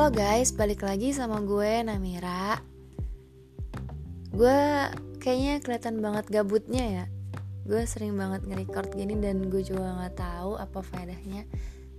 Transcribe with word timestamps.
Halo 0.00 0.16
guys, 0.16 0.56
balik 0.56 0.80
lagi 0.80 1.12
sama 1.12 1.44
gue 1.44 1.84
Namira. 1.84 2.56
Gue 4.32 4.88
kayaknya 5.20 5.60
kelihatan 5.60 6.00
banget 6.00 6.24
gabutnya 6.32 6.84
ya. 6.88 7.04
Gue 7.68 7.84
sering 7.84 8.16
banget 8.16 8.48
nge-record 8.48 8.96
gini 8.96 9.20
dan 9.20 9.52
gue 9.52 9.60
juga 9.60 10.00
gak 10.00 10.24
tahu 10.24 10.56
apa 10.56 10.80
faedahnya. 10.80 11.44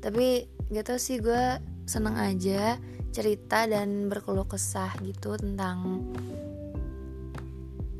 Tapi 0.02 0.50
gak 0.74 0.90
tau 0.90 0.98
sih 0.98 1.22
gue 1.22 1.62
seneng 1.86 2.18
aja 2.18 2.82
cerita 3.14 3.70
dan 3.70 4.10
berkeluh 4.10 4.50
kesah 4.50 4.98
gitu 5.06 5.38
tentang 5.38 6.02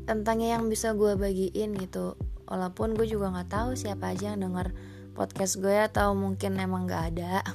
Tentangnya 0.02 0.58
yang 0.58 0.66
bisa 0.66 0.98
gue 0.98 1.14
bagiin 1.14 1.78
gitu. 1.78 2.18
Walaupun 2.50 2.98
gue 2.98 3.06
juga 3.06 3.30
gak 3.38 3.54
tahu 3.54 3.78
siapa 3.78 4.18
aja 4.18 4.34
yang 4.34 4.50
denger 4.50 4.74
podcast 5.14 5.62
gue 5.62 5.78
atau 5.78 6.10
mungkin 6.18 6.58
emang 6.58 6.90
gak 6.90 7.14
ada. 7.14 7.46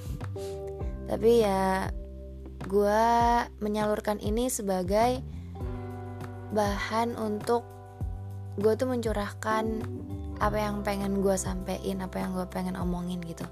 Tapi 1.12 1.44
ya 1.44 1.92
gue 2.66 3.06
menyalurkan 3.62 4.18
ini 4.18 4.50
sebagai 4.50 5.22
bahan 6.52 7.14
untuk 7.20 7.62
gue 8.58 8.74
tuh 8.74 8.90
mencurahkan 8.90 9.66
apa 10.38 10.58
yang 10.58 10.82
pengen 10.82 11.22
gue 11.22 11.34
sampein 11.38 12.02
apa 12.02 12.18
yang 12.22 12.34
gue 12.34 12.46
pengen 12.50 12.74
omongin 12.78 13.22
gitu. 13.22 13.46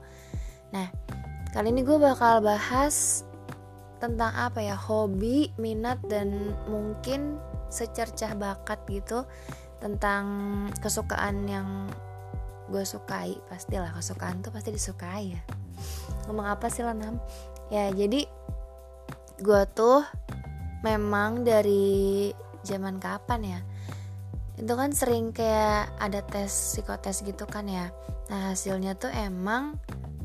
Nah 0.73 0.89
kali 1.53 1.69
ini 1.69 1.85
gue 1.85 1.97
bakal 2.01 2.41
bahas 2.41 3.21
tentang 4.01 4.33
apa 4.33 4.61
ya 4.61 4.75
hobi 4.77 5.53
minat 5.57 6.01
dan 6.09 6.53
mungkin 6.69 7.37
secercah 7.69 8.37
bakat 8.37 8.81
gitu 8.89 9.25
tentang 9.81 10.25
kesukaan 10.81 11.45
yang 11.45 11.89
gue 12.69 12.81
sukai. 12.85 13.37
Pastilah 13.49 13.93
kesukaan 13.93 14.41
tuh 14.41 14.53
pasti 14.53 14.73
disukai 14.73 15.37
ya. 15.37 15.41
Ngomong 16.29 16.47
apa 16.49 16.69
sih 16.69 16.81
lo 16.81 16.93
nam 16.93 17.21
ya 17.73 17.89
jadi 17.89 18.29
gue 19.41 19.61
tuh 19.75 20.03
memang 20.85 21.43
dari 21.43 22.31
zaman 22.63 22.99
kapan 23.01 23.41
ya? 23.43 23.59
Itu 24.55 24.73
kan 24.79 24.95
sering 24.95 25.35
kayak 25.35 25.91
ada 25.99 26.23
tes 26.23 26.51
psikotes 26.51 27.23
gitu 27.25 27.43
kan 27.43 27.67
ya. 27.67 27.91
Nah 28.31 28.55
hasilnya 28.55 28.95
tuh 28.95 29.11
emang 29.11 29.75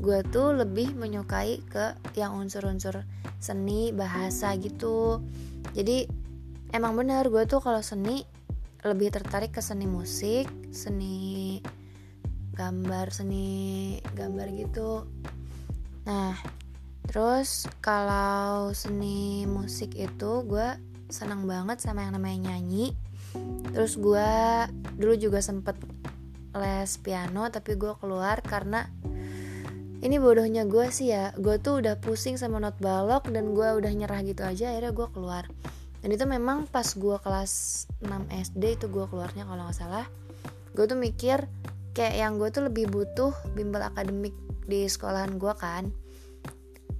gue 0.01 0.25
tuh 0.33 0.57
lebih 0.57 0.97
menyukai 0.97 1.61
ke 1.69 1.93
yang 2.17 2.33
unsur-unsur 2.39 3.05
seni 3.37 3.93
bahasa 3.93 4.55
gitu. 4.57 5.21
Jadi 5.77 6.09
emang 6.73 6.97
bener 6.97 7.27
gue 7.27 7.43
tuh 7.45 7.61
kalau 7.61 7.83
seni 7.83 8.25
lebih 8.81 9.13
tertarik 9.13 9.53
ke 9.53 9.61
seni 9.61 9.85
musik 9.85 10.49
seni 10.73 11.61
gambar 12.57 13.13
seni 13.13 13.97
gambar 14.17 14.47
gitu. 14.57 15.05
Nah 16.09 16.33
Terus 17.07 17.65
kalau 17.81 18.71
seni 18.71 19.45
musik 19.49 19.97
itu 19.97 20.45
gue 20.45 20.67
senang 21.11 21.43
banget 21.49 21.83
sama 21.83 22.05
yang 22.07 22.15
namanya 22.15 22.53
nyanyi. 22.53 22.95
Terus 23.71 23.99
gue 23.99 24.31
dulu 24.99 25.13
juga 25.17 25.39
sempet 25.43 25.75
les 26.51 26.91
piano 26.99 27.47
tapi 27.47 27.79
gue 27.79 27.95
keluar 27.99 28.43
karena 28.43 28.87
ini 30.01 30.17
bodohnya 30.17 30.65
gue 30.65 30.87
sih 30.89 31.13
ya. 31.13 31.35
Gue 31.37 31.57
tuh 31.61 31.83
udah 31.83 31.99
pusing 31.99 32.39
sama 32.39 32.57
not 32.57 32.77
balok 32.79 33.29
dan 33.29 33.53
gue 33.53 33.67
udah 33.67 33.91
nyerah 33.91 34.21
gitu 34.25 34.41
aja 34.45 34.73
akhirnya 34.73 34.93
gue 34.93 35.07
keluar. 35.11 35.45
Dan 36.01 36.09
itu 36.17 36.25
memang 36.25 36.65
pas 36.65 36.87
gue 36.97 37.17
kelas 37.21 37.85
6 38.01 38.09
SD 38.49 38.81
itu 38.81 38.85
gue 38.89 39.05
keluarnya 39.05 39.45
kalau 39.45 39.69
nggak 39.69 39.77
salah. 39.77 40.05
Gue 40.73 40.89
tuh 40.89 40.97
mikir 40.97 41.45
kayak 41.91 42.15
yang 42.15 42.39
gue 42.39 42.49
tuh 42.49 42.71
lebih 42.71 42.87
butuh 42.87 43.35
bimbel 43.53 43.83
akademik 43.83 44.33
di 44.63 44.87
sekolahan 44.87 45.35
gue 45.35 45.53
kan 45.59 45.91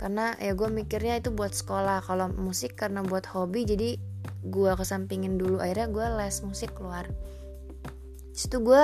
karena 0.02 0.33
ya 0.41 0.57
gue 0.57 0.66
mikirnya 0.66 1.21
itu 1.21 1.30
buat 1.30 1.53
sekolah. 1.53 2.02
Kalau 2.02 2.33
musik 2.33 2.73
karena 2.73 3.05
buat 3.05 3.30
hobi 3.30 3.69
jadi 3.69 4.02
gue 4.41 4.72
kesampingin 4.73 5.38
dulu. 5.38 5.62
Akhirnya 5.62 5.94
gue 5.94 6.06
les 6.17 6.41
musik 6.41 6.73
keluar. 6.73 7.06
Situ 8.34 8.66
gue 8.66 8.81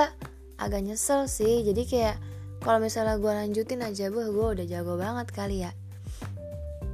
agak 0.62 0.78
nyesel 0.86 1.26
sih. 1.26 1.66
Jadi 1.66 1.82
kayak 1.90 2.16
kalau 2.62 2.78
misalnya 2.78 3.18
gue 3.18 3.32
lanjutin 3.34 3.82
aja 3.82 4.14
gue 4.14 4.30
gue 4.30 4.46
udah 4.62 4.66
jago 4.70 4.94
banget 4.94 5.26
kali 5.34 5.66
ya. 5.66 5.74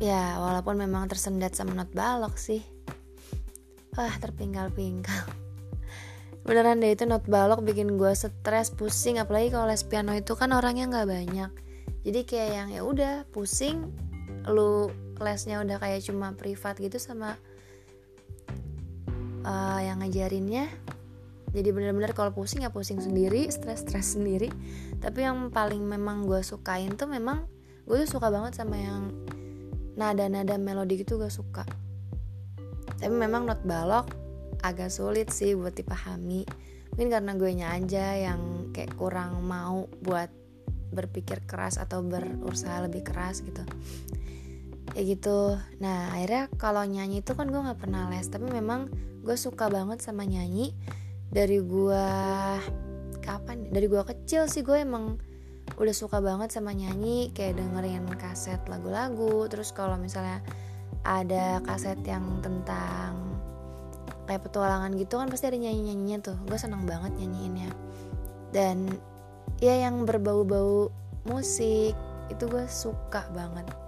Ya 0.00 0.40
walaupun 0.40 0.80
memang 0.80 1.04
tersendat 1.04 1.52
sama 1.52 1.76
not 1.76 1.92
balok 1.92 2.40
sih. 2.40 2.64
Wah 3.92 4.16
terpinggal-pinggal. 4.24 5.28
Beneran 6.48 6.80
deh 6.80 6.96
itu 6.96 7.04
not 7.04 7.28
balok 7.28 7.60
bikin 7.60 8.00
gue 8.00 8.12
stres 8.16 8.72
pusing. 8.72 9.20
Apalagi 9.20 9.52
kalau 9.52 9.68
les 9.68 9.84
piano 9.84 10.16
itu 10.16 10.32
kan 10.32 10.48
orangnya 10.56 10.88
nggak 10.88 11.08
banyak. 11.12 11.50
Jadi 12.08 12.20
kayak 12.24 12.50
yang 12.56 12.68
ya 12.72 12.80
udah 12.88 13.28
pusing 13.28 13.92
lu 14.50 14.92
lesnya 15.22 15.62
udah 15.62 15.78
kayak 15.80 16.04
cuma 16.04 16.34
privat 16.34 16.76
gitu 16.76 17.00
sama 17.00 17.38
uh, 19.46 19.80
yang 19.80 20.02
ngajarinnya 20.02 20.68
jadi 21.54 21.70
bener-bener 21.70 22.10
kalau 22.18 22.34
pusing 22.34 22.66
ya 22.66 22.70
pusing 22.74 22.98
sendiri 22.98 23.46
stres-stres 23.46 24.18
sendiri. 24.18 24.50
Tapi 24.98 25.22
yang 25.22 25.54
paling 25.54 25.86
memang 25.86 26.26
gue 26.26 26.42
sukain 26.42 26.98
tuh 26.98 27.06
memang 27.06 27.46
gue 27.86 28.02
tuh 28.02 28.18
suka 28.18 28.26
banget 28.26 28.58
sama 28.58 28.74
yang 28.74 29.14
nada-nada 29.94 30.58
melodi 30.58 31.06
gitu 31.06 31.14
gue 31.14 31.30
suka. 31.30 31.62
Tapi 32.98 33.14
memang 33.14 33.46
not 33.46 33.62
balok 33.62 34.10
agak 34.66 34.90
sulit 34.90 35.30
sih 35.30 35.54
buat 35.54 35.78
dipahami. 35.78 36.42
Mungkin 36.90 37.08
karena 37.14 37.32
gue 37.38 37.50
nya 37.54 37.70
aja 37.70 38.18
yang 38.18 38.74
kayak 38.74 38.98
kurang 38.98 39.46
mau 39.46 39.86
buat 40.02 40.34
berpikir 40.90 41.46
keras 41.46 41.78
atau 41.78 42.02
berusaha 42.02 42.82
lebih 42.86 43.06
keras 43.06 43.42
gitu 43.42 43.62
ya 44.92 45.02
gitu. 45.02 45.56
Nah 45.80 46.12
akhirnya 46.12 46.52
kalau 46.60 46.84
nyanyi 46.84 47.24
itu 47.24 47.32
kan 47.32 47.48
gue 47.48 47.56
nggak 47.56 47.80
pernah 47.80 48.12
les 48.12 48.28
tapi 48.28 48.52
memang 48.52 48.92
gue 49.24 49.36
suka 49.40 49.72
banget 49.72 50.04
sama 50.04 50.28
nyanyi. 50.28 50.76
Dari 51.32 51.58
gue 51.64 52.06
kapan 53.24 53.64
ya? 53.64 53.68
dari 53.72 53.86
gue 53.88 54.02
kecil 54.04 54.44
sih 54.46 54.60
gue 54.60 54.84
emang 54.84 55.16
udah 55.80 55.94
suka 55.96 56.20
banget 56.20 56.52
sama 56.52 56.76
nyanyi. 56.76 57.32
Kayak 57.32 57.64
dengerin 57.64 58.04
kaset 58.20 58.60
lagu-lagu 58.68 59.48
terus 59.48 59.72
kalau 59.72 59.96
misalnya 59.96 60.44
ada 61.08 61.64
kaset 61.64 61.98
yang 62.04 62.44
tentang 62.44 63.16
kayak 64.24 64.40
petualangan 64.40 64.96
gitu 64.96 65.20
kan 65.20 65.28
pasti 65.32 65.48
ada 65.48 65.56
nyanyi-nyanyinya 65.56 66.18
tuh. 66.20 66.36
Gue 66.44 66.60
seneng 66.60 66.84
banget 66.84 67.16
nyanyiinnya. 67.16 67.72
Dan 68.52 68.92
ya 69.58 69.74
yang 69.88 70.06
berbau-bau 70.06 70.92
musik 71.24 71.96
itu 72.32 72.44
gue 72.48 72.64
suka 72.68 73.26
banget 73.34 73.83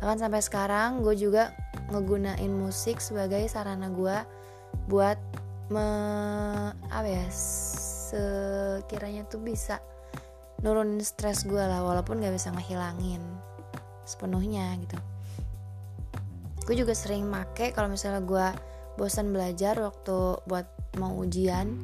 bahkan 0.00 0.16
sampai 0.16 0.40
sekarang 0.40 1.04
gue 1.04 1.12
juga 1.14 1.52
ngegunain 1.92 2.50
musik 2.50 2.98
sebagai 3.04 3.44
sarana 3.52 3.92
gue 3.92 4.16
buat 4.88 5.20
me 5.70 5.86
apa 6.90 7.06
ya 7.06 7.26
sekiranya 7.30 9.28
tuh 9.28 9.38
bisa 9.38 9.78
nurunin 10.64 11.00
stres 11.04 11.46
gue 11.46 11.60
lah 11.60 11.84
walaupun 11.84 12.20
gak 12.20 12.34
bisa 12.34 12.52
ngehilangin 12.52 13.22
sepenuhnya 14.04 14.74
gitu. 14.82 14.98
Gue 16.66 16.74
juga 16.76 16.92
sering 16.92 17.24
make 17.24 17.72
kalau 17.72 17.88
misalnya 17.88 18.20
gue 18.24 18.46
bosan 18.98 19.30
belajar 19.30 19.78
waktu 19.78 20.42
buat 20.44 20.66
mau 20.98 21.14
ujian 21.22 21.78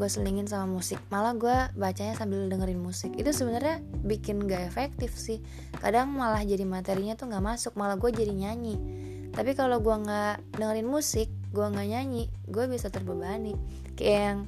gue 0.00 0.08
selingin 0.08 0.48
sama 0.48 0.64
musik. 0.64 0.96
Malah 1.12 1.36
gue 1.36 1.56
bacanya 1.76 2.16
sambil 2.16 2.48
dengerin 2.48 2.80
musik. 2.80 3.12
Itu 3.20 3.36
sebenarnya 3.36 3.84
bikin 4.00 4.48
gak 4.48 4.72
efektif 4.72 5.12
sih. 5.12 5.44
Kadang 5.76 6.16
malah 6.16 6.40
jadi 6.40 6.64
materinya 6.64 7.20
tuh 7.20 7.28
nggak 7.28 7.44
masuk. 7.44 7.76
Malah 7.76 8.00
gue 8.00 8.08
jadi 8.08 8.32
nyanyi. 8.32 8.80
Tapi 9.36 9.52
kalau 9.52 9.84
gue 9.84 9.92
nggak 9.92 10.56
dengerin 10.56 10.88
musik 10.88 11.28
gue 11.52 11.66
nggak 11.66 11.88
nyanyi 11.92 12.32
gue 12.48 12.64
bisa 12.64 12.88
terbebani. 12.88 13.52
Kayak 14.00 14.16
yang 14.24 14.38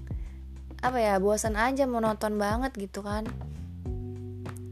apa 0.81 0.99
ya 0.99 1.15
bosan 1.21 1.61
aja 1.61 1.85
monoton 1.85 2.41
banget 2.41 2.73
gitu 2.81 3.05
kan. 3.05 3.29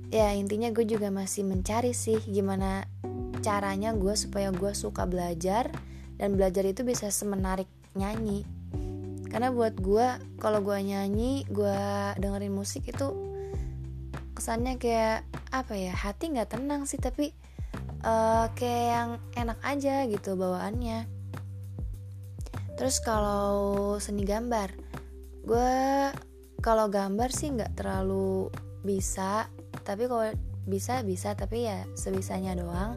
Ya 0.09 0.33
intinya 0.33 0.73
gue 0.73 0.89
juga 0.89 1.13
masih 1.13 1.45
mencari 1.45 1.93
sih 1.93 2.19
gimana 2.25 2.89
caranya 3.45 3.93
gue 3.93 4.17
supaya 4.17 4.49
gue 4.49 4.73
suka 4.73 5.05
belajar. 5.05 5.69
Dan 6.17 6.41
belajar 6.41 6.65
itu 6.65 6.85
bisa 6.85 7.13
semenarik 7.13 7.69
nyanyi 7.97 8.60
karena 9.31 9.55
buat 9.55 9.79
gue 9.79 10.07
kalau 10.43 10.59
gue 10.61 10.79
nyanyi 10.83 11.47
gue 11.47 11.79
dengerin 12.19 12.51
musik 12.51 12.91
itu 12.91 13.15
kesannya 14.35 14.77
kayak 14.77 15.23
apa 15.55 15.79
ya 15.79 15.95
hati 15.95 16.35
nggak 16.35 16.59
tenang 16.59 16.89
sih 16.89 16.99
tapi 16.99 17.31
uh, 18.03 18.51
kayak 18.59 18.87
yang 18.91 19.11
enak 19.37 19.59
aja 19.63 20.09
gitu 20.11 20.35
bawaannya. 20.35 21.07
Terus 22.75 22.97
kalau 23.05 23.97
seni 24.01 24.25
gambar 24.25 24.73
gue 25.45 25.73
kalau 26.61 26.89
gambar 26.89 27.33
sih 27.33 27.53
nggak 27.53 27.77
terlalu 27.77 28.53
bisa 28.85 29.49
tapi 29.85 30.09
kalau 30.09 30.29
bisa 30.65 31.05
bisa 31.05 31.37
tapi 31.37 31.69
ya 31.69 31.85
sebisanya 31.95 32.57
doang. 32.57 32.97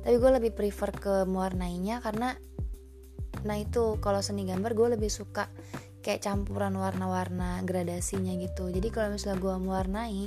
Tapi 0.00 0.16
gue 0.16 0.30
lebih 0.32 0.52
prefer 0.56 0.90
ke 0.96 1.14
mewarnainya 1.28 2.00
karena 2.00 2.32
nah 3.46 3.56
itu 3.56 3.96
kalau 4.02 4.20
seni 4.20 4.44
gambar 4.44 4.76
gue 4.76 4.88
lebih 4.98 5.08
suka 5.08 5.48
kayak 6.00 6.24
campuran 6.24 6.76
warna-warna 6.76 7.60
gradasinya 7.64 8.32
gitu. 8.40 8.72
Jadi 8.72 8.88
kalau 8.88 9.16
misalnya 9.16 9.38
gue 9.40 9.54
mewarnai 9.60 10.24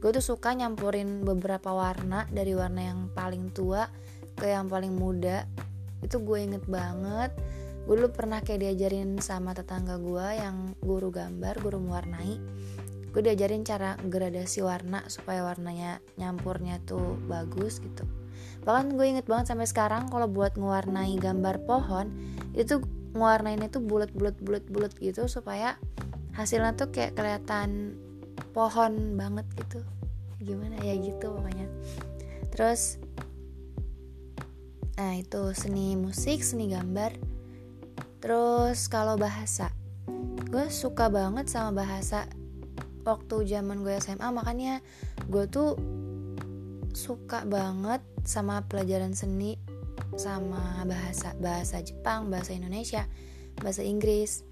gue 0.00 0.10
tuh 0.12 0.36
suka 0.36 0.52
nyampurin 0.52 1.24
beberapa 1.24 1.72
warna 1.72 2.28
dari 2.28 2.52
warna 2.52 2.92
yang 2.92 3.08
paling 3.16 3.48
tua 3.56 3.88
ke 4.36 4.52
yang 4.52 4.68
paling 4.68 4.92
muda. 4.92 5.48
Itu 6.04 6.20
gue 6.20 6.44
inget 6.44 6.64
banget. 6.68 7.32
Gue 7.84 8.00
dulu 8.00 8.12
pernah 8.12 8.40
kayak 8.40 8.64
diajarin 8.64 9.20
sama 9.20 9.52
tetangga 9.52 10.00
gue 10.00 10.26
yang 10.40 10.72
guru 10.80 11.12
gambar 11.12 11.60
guru 11.60 11.80
mewarnai. 11.80 12.36
Gue 13.12 13.22
diajarin 13.24 13.64
cara 13.64 13.96
gradasi 14.00 14.60
warna 14.64 15.04
supaya 15.08 15.44
warnanya 15.44 16.00
nyampurnya 16.16 16.80
tuh 16.84 17.16
bagus 17.28 17.80
gitu 17.80 18.04
bahkan 18.64 18.96
gue 18.96 19.06
inget 19.06 19.28
banget 19.28 19.52
sampai 19.52 19.68
sekarang 19.68 20.08
kalau 20.08 20.26
buat 20.26 20.56
ngewarnai 20.56 21.20
gambar 21.20 21.68
pohon 21.68 22.10
itu 22.56 22.80
ngewarnainnya 23.14 23.70
tuh 23.70 23.84
bulat 23.84 24.10
bulat 24.10 24.34
bulat 24.42 24.64
bulat 24.66 24.92
gitu 24.98 25.28
supaya 25.30 25.78
hasilnya 26.34 26.74
tuh 26.74 26.90
kayak 26.90 27.14
kelihatan 27.14 27.94
pohon 28.50 29.14
banget 29.14 29.46
gitu. 29.54 29.80
Gimana? 30.42 30.78
Ya 30.82 30.98
gitu 30.98 31.30
pokoknya. 31.30 31.70
Terus 32.50 32.98
nah 34.94 35.14
itu 35.14 35.54
seni 35.54 35.94
musik 35.94 36.42
seni 36.42 36.70
gambar. 36.70 37.14
Terus 38.18 38.88
kalau 38.88 39.20
bahasa, 39.20 39.68
gue 40.48 40.66
suka 40.72 41.12
banget 41.12 41.50
sama 41.50 41.84
bahasa 41.84 42.24
waktu 43.04 43.44
zaman 43.44 43.84
gue 43.84 44.00
SMA 44.00 44.32
makanya 44.32 44.80
gue 45.28 45.44
tuh 45.44 45.76
suka 46.94 47.42
banget 47.44 48.00
sama 48.22 48.62
pelajaran 48.64 49.12
seni 49.12 49.58
sama 50.14 50.82
bahasa 50.86 51.34
bahasa 51.42 51.82
Jepang, 51.82 52.30
bahasa 52.30 52.54
Indonesia, 52.54 53.04
bahasa 53.58 53.82
Inggris. 53.82 54.46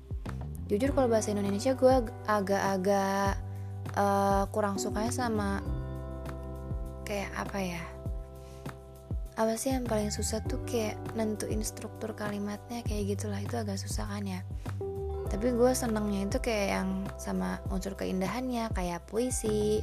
Jujur 0.67 0.95
kalau 0.95 1.09
bahasa 1.11 1.31
Indonesia 1.31 1.75
gue 1.75 1.95
agak-agak 2.27 3.39
uh, 3.95 4.45
kurang 4.51 4.79
sukanya 4.79 5.15
sama 5.15 5.63
kayak 7.03 7.31
apa 7.35 7.59
ya 7.61 7.83
apa 9.33 9.57
sih 9.57 9.73
yang 9.73 9.89
paling 9.89 10.13
susah 10.13 10.45
tuh 10.45 10.61
kayak 10.69 11.01
nentuin 11.17 11.65
struktur 11.65 12.13
kalimatnya 12.13 12.85
kayak 12.85 13.17
gitulah 13.17 13.41
itu 13.41 13.57
agak 13.57 13.81
susah 13.81 14.05
kan 14.05 14.25
ya 14.29 14.41
tapi 15.33 15.57
gue 15.57 15.73
senengnya 15.73 16.29
itu 16.29 16.39
kayak 16.45 16.69
yang 16.77 16.89
sama 17.17 17.57
unsur 17.73 17.97
keindahannya 17.97 18.69
kayak 18.77 19.01
puisi 19.09 19.81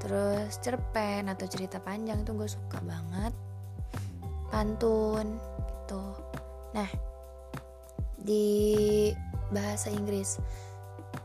terus 0.00 0.56
cerpen 0.64 1.28
atau 1.28 1.46
cerita 1.46 1.78
panjang 1.78 2.24
itu 2.24 2.32
gue 2.32 2.48
suka 2.48 2.80
banget. 2.82 3.36
Pantun 4.48 5.38
gitu. 5.86 6.04
Nah 6.74 6.90
di 8.18 8.48
bahasa 9.52 9.92
Inggris. 9.92 10.40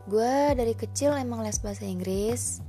Gue 0.06 0.54
dari 0.54 0.74
kecil 0.78 1.16
emang 1.18 1.42
les 1.42 1.58
bahasa 1.62 1.86
Inggris. 1.86 2.62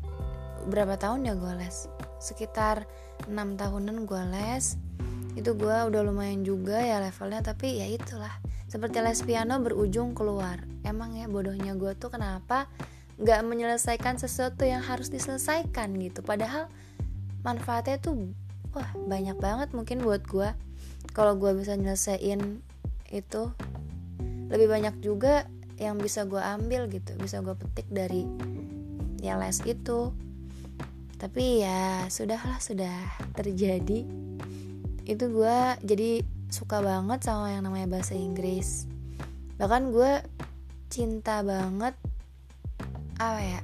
Berapa 0.67 0.97
tahun 0.97 1.29
ya 1.29 1.35
gue 1.37 1.53
les? 1.61 1.91
Sekitar 2.23 2.89
6 3.29 3.61
tahunan 3.61 4.09
gue 4.09 4.23
les. 4.33 4.81
Itu 5.37 5.53
gue 5.53 5.77
udah 5.93 6.01
lumayan 6.01 6.43
juga 6.45 6.81
ya 6.81 7.01
levelnya 7.01 7.45
tapi 7.45 7.81
ya 7.81 7.87
itulah. 7.89 8.33
Seperti 8.67 8.99
les 9.05 9.21
piano 9.23 9.61
berujung 9.61 10.17
keluar. 10.17 10.65
Emang 10.83 11.15
ya 11.15 11.29
bodohnya 11.29 11.77
gue 11.77 11.93
tuh 11.97 12.09
kenapa 12.09 12.67
nggak 13.17 13.41
menyelesaikan 13.49 14.21
sesuatu 14.21 14.69
yang 14.69 14.85
harus 14.85 15.09
diselesaikan 15.09 15.97
gitu. 16.01 16.21
Padahal 16.21 16.69
manfaatnya 17.41 17.97
tuh 18.01 18.33
wah 18.77 18.91
banyak 19.09 19.39
banget 19.41 19.73
mungkin 19.73 20.05
buat 20.05 20.21
gue 20.29 20.53
kalau 21.17 21.39
gue 21.41 21.57
bisa 21.57 21.73
nyelesain 21.79 22.61
itu 23.09 23.43
lebih 24.53 24.69
banyak 24.69 25.01
juga 25.01 25.49
yang 25.81 25.97
bisa 25.97 26.29
gue 26.29 26.41
ambil 26.41 26.89
gitu 26.93 27.17
bisa 27.17 27.41
gue 27.41 27.57
petik 27.57 27.89
dari 27.89 28.29
ya 29.25 29.41
les 29.41 29.65
itu. 29.65 30.13
Tapi 31.17 31.65
ya 31.65 32.05
sudahlah 32.13 32.61
sudah 32.61 32.93
terjadi. 33.33 34.05
Itu 35.09 35.25
gue 35.33 35.57
jadi 35.81 36.21
suka 36.53 36.85
banget 36.85 37.25
sama 37.25 37.57
yang 37.57 37.65
namanya 37.65 37.89
bahasa 37.89 38.13
Inggris. 38.13 38.85
Bahkan 39.57 39.97
gue 39.97 40.21
cinta 40.93 41.41
banget 41.41 41.97
apa 43.17 43.41
ya? 43.41 43.61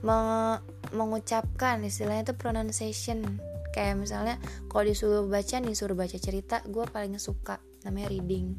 Meng 0.00 0.60
mengucapkan 0.90 1.80
istilahnya 1.84 2.32
itu 2.32 2.34
pronunciation. 2.36 3.38
Kayak 3.70 4.02
misalnya 4.02 4.36
kalau 4.66 4.88
disuruh 4.88 5.24
baca 5.30 5.62
nih 5.62 5.76
suruh 5.76 5.94
baca 5.94 6.16
cerita 6.18 6.64
gue 6.66 6.84
paling 6.88 7.20
suka. 7.20 7.62
Namanya 7.86 8.10
reading. 8.10 8.58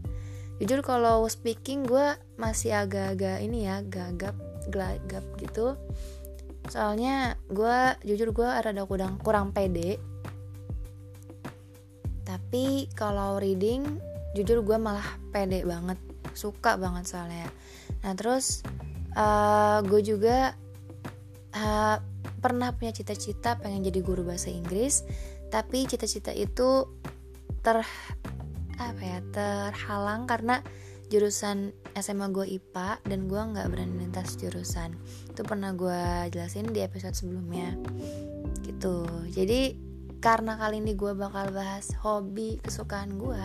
Jujur 0.62 0.85
kalau 0.85 1.25
speaking 1.25 1.83
gue 1.89 2.15
masih 2.38 2.77
agak-agak 2.77 3.41
ini 3.41 3.65
ya 3.65 3.81
gagap 3.81 4.38
gagap 4.69 5.25
gitu. 5.41 5.75
Soalnya 6.69 7.35
gue 7.50 7.77
jujur 8.06 8.31
gue 8.31 8.45
rada 8.45 8.85
kurang 8.85 9.17
kurang 9.19 9.51
pede. 9.51 9.97
Tapi 12.24 12.88
kalau 12.94 13.41
reading 13.41 14.00
jujur 14.38 14.62
gue 14.63 14.77
malah 14.77 15.17
pede 15.33 15.65
banget. 15.65 15.97
Suka 16.38 16.77
banget 16.77 17.09
soalnya. 17.09 17.50
Nah 18.06 18.13
terus 18.15 18.63
uh, 19.15 19.79
gue 19.85 20.01
juga 20.03 20.55
uh, 21.55 21.97
pernah 22.41 22.73
punya 22.73 22.91
cita-cita 22.91 23.57
pengen 23.61 23.85
jadi 23.85 23.99
guru 24.01 24.25
bahasa 24.25 24.49
Inggris 24.49 25.05
tapi 25.51 25.85
cita-cita 25.85 26.31
itu 26.31 26.87
ter 27.61 27.83
apa 28.81 29.01
ya 29.03 29.19
terhalang 29.29 30.25
karena 30.25 30.65
jurusan 31.11 31.75
SMA 31.91 32.31
gue 32.31 32.47
IPA 32.47 33.03
dan 33.03 33.27
gue 33.27 33.35
nggak 33.37 33.67
berani 33.67 34.07
lintas 34.07 34.39
jurusan. 34.39 34.95
Itu 35.27 35.43
pernah 35.43 35.75
gue 35.75 36.31
jelasin 36.31 36.71
di 36.71 36.79
episode 36.79 37.11
sebelumnya 37.11 37.75
gitu. 38.63 39.03
Jadi 39.27 39.75
karena 40.23 40.55
kali 40.55 40.79
ini 40.79 40.95
gue 40.95 41.11
bakal 41.11 41.51
bahas 41.51 41.91
hobi 41.99 42.63
kesukaan 42.63 43.19
gue 43.19 43.43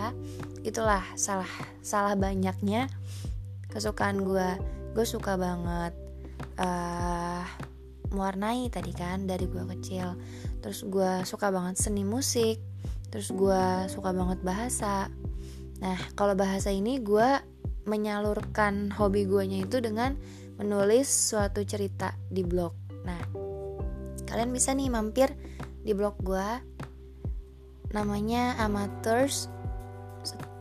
itulah 0.62 1.00
salah 1.16 1.48
salah 1.80 2.12
banyaknya 2.14 2.92
kesukaan 3.72 4.22
gue 4.22 4.48
gue 4.96 5.04
suka 5.04 5.36
banget 5.36 5.92
uh, 6.56 7.44
mewarnai 8.08 8.72
tadi 8.72 8.96
kan 8.96 9.28
dari 9.28 9.44
gue 9.44 9.60
kecil. 9.76 10.16
Terus 10.64 10.88
gue 10.88 11.20
suka 11.28 11.52
banget 11.52 11.76
seni 11.76 12.00
musik 12.00 12.56
terus 13.12 13.28
gue 13.28 13.92
suka 13.92 14.16
banget 14.16 14.40
bahasa. 14.40 15.12
Nah 15.84 16.00
kalau 16.16 16.32
bahasa 16.32 16.72
ini 16.72 16.96
gue 17.04 17.28
menyalurkan 17.84 18.88
hobi 18.96 19.28
guanya 19.28 19.60
itu 19.62 19.78
dengan 19.84 20.16
menulis 20.56 21.06
suatu 21.06 21.60
cerita 21.68 22.16
di 22.32 22.40
blog. 22.40 22.72
Nah 23.04 23.20
kalian 24.26 24.48
bisa 24.48 24.72
nih 24.72 24.88
mampir 24.88 25.28
di 25.84 25.92
blog 25.92 26.16
gue 26.24 26.48
namanya 27.94 28.58
amateurs 28.64 29.52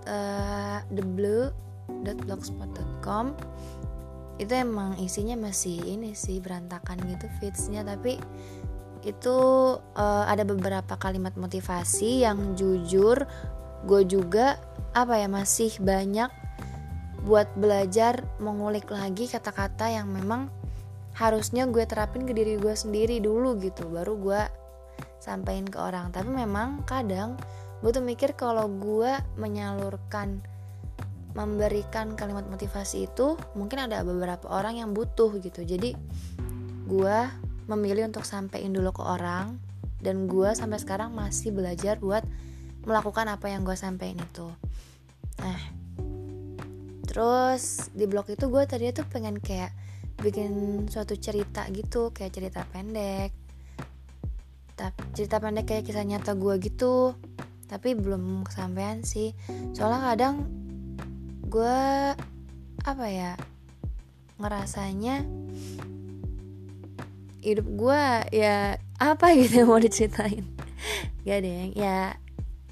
uh, 0.05 0.85
theblue.blogspot.com 0.93 3.33
itu 4.35 4.51
emang 4.51 4.99
isinya 4.99 5.39
masih 5.39 5.79
ini 5.85 6.11
sih 6.11 6.43
berantakan 6.43 6.99
gitu 7.07 7.27
feedsnya. 7.39 7.87
Tapi 7.87 8.19
itu 9.05 9.37
uh, 9.79 10.25
ada 10.25 10.41
beberapa 10.43 10.97
kalimat 10.97 11.37
motivasi 11.37 12.25
yang 12.25 12.57
jujur 12.57 13.23
gue 13.85 14.01
juga 14.09 14.57
apa 14.97 15.21
ya 15.21 15.29
masih 15.29 15.69
banyak 15.77 16.33
buat 17.21 17.45
belajar 17.57 18.25
mengulik 18.41 18.89
lagi 18.89 19.29
kata-kata 19.29 19.93
yang 19.93 20.09
memang 20.09 20.49
harusnya 21.13 21.69
gue 21.69 21.85
terapin 21.85 22.25
ke 22.25 22.33
diri 22.33 22.57
gue 22.57 22.73
sendiri 22.73 23.21
dulu 23.21 23.55
gitu 23.61 23.87
baru 23.87 24.13
gue 24.17 24.41
sampaikan 25.21 25.65
ke 25.69 25.77
orang. 25.79 26.09
Tapi 26.13 26.29
memang 26.29 26.83
kadang 26.85 27.37
gue 27.81 27.91
tuh 27.93 28.01
mikir 28.01 28.33
kalau 28.33 28.65
gue 28.67 29.13
menyalurkan 29.37 30.41
memberikan 31.35 32.15
kalimat 32.15 32.47
motivasi 32.47 33.11
itu 33.11 33.35
mungkin 33.59 33.91
ada 33.91 34.01
beberapa 34.07 34.47
orang 34.47 34.79
yang 34.79 34.95
butuh 34.95 35.35
gitu. 35.43 35.67
Jadi 35.67 35.91
gue 36.87 37.17
memilih 37.67 38.07
untuk 38.07 38.23
sampaikan 38.23 38.71
dulu 38.71 38.95
ke 38.95 39.03
orang 39.03 39.59
dan 39.99 40.31
gue 40.31 40.49
sampai 40.55 40.79
sekarang 40.79 41.11
masih 41.11 41.51
belajar 41.51 41.99
buat 41.99 42.23
melakukan 42.87 43.27
apa 43.27 43.51
yang 43.51 43.67
gue 43.67 43.75
sampaikan 43.75 44.23
itu. 44.23 44.47
Nah 45.43 45.61
terus 47.03 47.91
di 47.91 48.07
blog 48.07 48.31
itu 48.31 48.47
gue 48.47 48.63
tadi 48.63 48.91
tuh 48.95 49.03
pengen 49.07 49.39
kayak 49.39 49.75
bikin 50.15 50.85
suatu 50.87 51.19
cerita 51.19 51.67
gitu 51.75 52.15
kayak 52.15 52.31
cerita 52.31 52.63
pendek. 52.71 53.35
Cerita 55.11 55.43
pendek 55.43 55.67
kayak 55.67 55.83
kisah 55.83 56.07
nyata 56.07 56.31
gue 56.39 56.55
gitu. 56.63 57.11
Tapi 57.67 57.97
belum 57.97 58.47
kesampaian 58.47 59.03
sih. 59.03 59.35
Soalnya 59.75 60.15
kadang 60.15 60.64
gue 61.55 61.79
apa 62.83 63.05
ya 63.07 63.39
ngerasanya 64.43 65.23
hidup 67.39 67.63
gue 67.79 68.03
ya 68.35 68.75
apa 68.99 69.25
gitu 69.39 69.63
yang 69.63 69.71
mau 69.71 69.79
diceritain. 69.79 70.43
Gak 71.23 71.39
deh 71.47 71.71
ya 71.71 72.19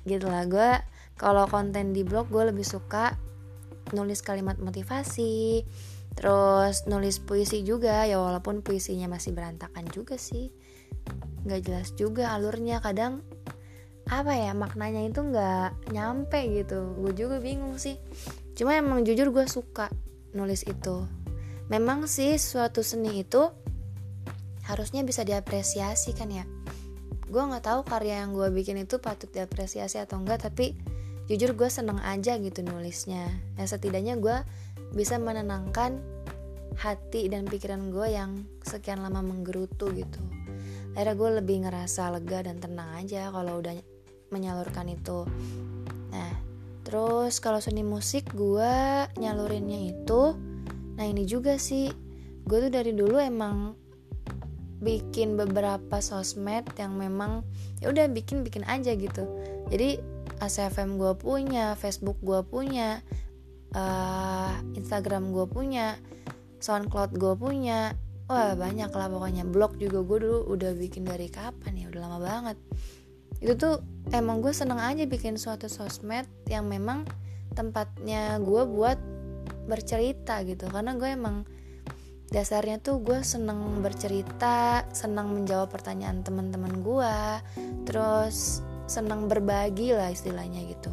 gitu 0.03 0.27
lah. 0.27 0.43
Gue 0.51 0.83
kalau 1.15 1.47
konten 1.47 1.95
di 1.95 2.03
blog 2.03 2.27
gue 2.27 2.51
lebih 2.51 2.67
suka 2.67 3.15
nulis 3.95 4.19
kalimat 4.19 4.59
motivasi 4.59 5.63
terus 6.19 6.83
nulis 6.83 7.23
puisi 7.23 7.63
juga. 7.63 8.03
Ya 8.03 8.19
walaupun 8.19 8.67
puisinya 8.67 9.07
masih 9.07 9.31
berantakan 9.31 9.87
juga 9.95 10.19
sih. 10.19 10.51
Nggak 11.47 11.61
jelas 11.71 11.87
juga 11.95 12.35
alurnya. 12.35 12.83
Kadang 12.83 13.23
apa 14.11 14.35
ya 14.35 14.51
maknanya 14.51 15.07
itu 15.07 15.23
nggak 15.23 15.95
nyampe 15.95 16.51
gitu. 16.51 16.99
Gue 16.99 17.15
juga 17.15 17.39
bingung 17.39 17.79
sih 17.79 17.95
cuma 18.53 18.77
emang 18.77 19.01
jujur 19.05 19.29
gue 19.33 19.45
suka 19.49 19.89
nulis 20.33 20.65
itu. 20.65 21.05
Memang 21.71 22.05
sih 22.09 22.35
suatu 22.37 22.83
seni 22.85 23.23
itu 23.23 23.49
harusnya 24.67 25.01
bisa 25.03 25.25
diapresiasi 25.25 26.13
kan 26.13 26.29
ya? 26.29 26.45
Gue 27.29 27.41
nggak 27.41 27.65
tahu 27.65 27.81
karya 27.87 28.25
yang 28.25 28.35
gue 28.37 28.51
bikin 28.53 28.83
itu 28.83 29.01
patut 29.01 29.29
diapresiasi 29.31 29.97
atau 29.97 30.21
enggak 30.21 30.45
tapi 30.45 30.77
jujur 31.31 31.55
gue 31.55 31.69
seneng 31.71 31.97
aja 32.03 32.37
gitu 32.37 32.61
nulisnya. 32.61 33.31
Ya 33.57 33.65
setidaknya 33.65 34.19
gue 34.19 34.37
bisa 34.93 35.17
menenangkan 35.17 35.97
hati 36.77 37.29
dan 37.29 37.45
pikiran 37.45 37.93
gue 37.93 38.13
yang 38.13 38.45
sekian 38.65 39.01
lama 39.01 39.21
menggerutu 39.21 39.93
gitu. 39.93 40.21
Akhirnya 40.93 41.15
gue 41.17 41.29
lebih 41.41 41.57
ngerasa 41.65 42.13
lega 42.13 42.45
dan 42.45 42.61
tenang 42.61 43.01
aja 43.01 43.33
kalau 43.33 43.61
udah 43.61 43.73
menyalurkan 44.29 44.89
itu 44.89 45.25
terus 46.93 47.41
kalau 47.41 47.57
seni 47.57 47.81
musik 47.81 48.37
gue 48.37 49.09
nyalurinnya 49.17 49.97
itu 49.97 50.37
nah 50.93 51.01
ini 51.09 51.25
juga 51.25 51.57
sih. 51.57 51.89
Gue 52.45 52.69
tuh 52.69 52.69
dari 52.69 52.93
dulu 52.93 53.17
emang 53.17 53.73
bikin 54.77 55.33
beberapa 55.33 55.97
sosmed 56.05 56.69
yang 56.77 56.93
memang 56.93 57.41
ya 57.81 57.89
udah 57.89 58.05
bikin 58.13 58.45
bikin 58.45 58.61
aja 58.69 58.93
gitu. 58.93 59.25
Jadi 59.73 59.97
ACFM 60.37 61.01
gue 61.01 61.17
punya 61.17 61.73
Facebook 61.73 62.21
gue 62.21 62.45
punya 62.45 63.01
uh, 63.73 64.53
Instagram 64.77 65.33
gue 65.33 65.49
punya 65.49 65.97
SoundCloud 66.61 67.17
gue 67.17 67.33
punya. 67.33 67.97
Wah 68.29 68.53
banyak 68.53 68.93
lah 68.93 69.09
pokoknya. 69.09 69.49
Blog 69.49 69.81
juga 69.81 70.05
gue 70.05 70.29
dulu 70.29 70.45
udah 70.45 70.77
bikin 70.77 71.09
dari 71.09 71.25
kapan 71.25 71.73
ya? 71.73 71.89
Udah 71.89 72.01
lama 72.05 72.19
banget 72.21 72.57
itu 73.43 73.59
tuh 73.59 73.83
emang 74.15 74.39
gue 74.39 74.55
seneng 74.55 74.79
aja 74.79 75.03
bikin 75.03 75.35
suatu 75.35 75.67
sosmed 75.67 76.23
yang 76.47 76.63
memang 76.63 77.03
tempatnya 77.51 78.39
gue 78.39 78.63
buat 78.63 78.95
bercerita 79.67 80.39
gitu. 80.47 80.71
Karena 80.71 80.95
gue 80.95 81.11
emang 81.11 81.43
dasarnya 82.31 82.79
tuh 82.81 83.03
gue 83.03 83.19
seneng 83.21 83.83
bercerita 83.83 84.87
seneng 84.89 85.35
menjawab 85.35 85.69
pertanyaan 85.69 86.25
teman-teman 86.25 86.81
gue 86.81 87.15
terus 87.85 88.65
seneng 88.89 89.29
berbagi 89.29 89.93
lah 89.93 90.09
istilahnya 90.09 90.65
gitu. 90.65 90.89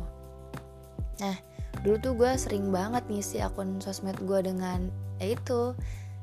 Nah 1.23 1.39
dulu 1.81 1.97
tuh 2.03 2.13
gue 2.19 2.31
sering 2.37 2.69
banget 2.69 3.09
ngisi 3.09 3.41
akun 3.41 3.81
sosmed 3.81 4.21
gue 4.21 4.41
dengan 4.45 4.93
ya 5.17 5.33
itu 5.33 5.73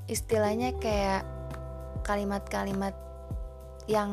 istilahnya 0.05 0.77
kayak 0.77 1.25
kalimat-kalimat 2.05 2.93
yang 3.89 4.11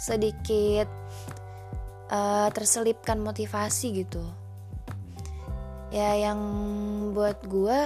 sedikit 0.00 0.88
uh, 2.10 2.48
terselipkan 2.50 3.20
motivasi 3.20 4.04
gitu. 4.04 4.24
Ya 5.94 6.18
yang 6.18 6.40
buat 7.14 7.38
gue 7.46 7.78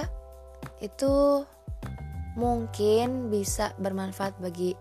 itu 0.81 1.45
mungkin 2.39 3.29
bisa 3.29 3.75
bermanfaat 3.77 4.39
bagi 4.41 4.73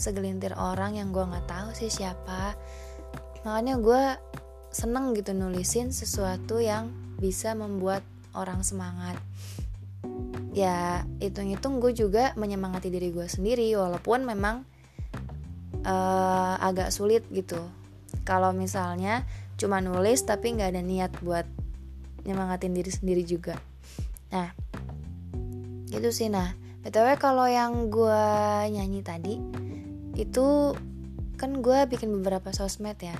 segelintir 0.00 0.56
orang 0.56 0.96
yang 0.96 1.12
gue 1.12 1.24
nggak 1.24 1.48
tahu 1.48 1.68
sih 1.76 1.92
siapa. 1.92 2.56
Makanya 3.44 3.80
gue 3.80 4.02
seneng 4.70 5.12
gitu 5.16 5.32
nulisin 5.32 5.90
sesuatu 5.90 6.60
yang 6.60 6.92
bisa 7.20 7.52
membuat 7.52 8.04
orang 8.32 8.64
semangat. 8.64 9.16
Ya 10.50 11.06
hitung-hitung 11.22 11.78
gue 11.78 11.94
juga 11.94 12.34
menyemangati 12.34 12.90
diri 12.90 13.14
gue 13.14 13.28
sendiri 13.30 13.70
walaupun 13.76 14.26
memang 14.26 14.66
uh, 15.84 16.54
agak 16.60 16.92
sulit 16.92 17.24
gitu. 17.32 17.60
Kalau 18.26 18.50
misalnya 18.52 19.24
cuma 19.60 19.84
nulis 19.84 20.24
tapi 20.24 20.56
nggak 20.56 20.72
ada 20.72 20.82
niat 20.82 21.12
buat 21.20 21.44
nyemangatin 22.24 22.72
diri 22.72 22.92
sendiri 22.92 23.22
juga. 23.24 23.56
Nah 24.32 24.52
itu 25.90 26.10
sih 26.10 26.28
nah. 26.32 26.56
Btw 26.80 27.20
kalau 27.20 27.44
yang 27.44 27.92
gue 27.92 28.24
nyanyi 28.72 29.04
tadi 29.04 29.36
itu 30.16 30.72
kan 31.36 31.60
gue 31.60 31.78
bikin 31.84 32.08
beberapa 32.20 32.56
sosmed 32.56 32.96
ya. 33.00 33.16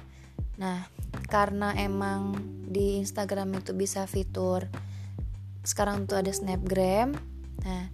Nah 0.57 0.89
karena 1.29 1.77
emang 1.77 2.41
di 2.71 3.05
Instagram 3.05 3.61
itu 3.61 3.77
bisa 3.77 4.09
fitur 4.09 4.65
sekarang 5.61 6.09
tuh 6.09 6.17
ada 6.25 6.33
snapgram. 6.33 7.13
Nah 7.65 7.85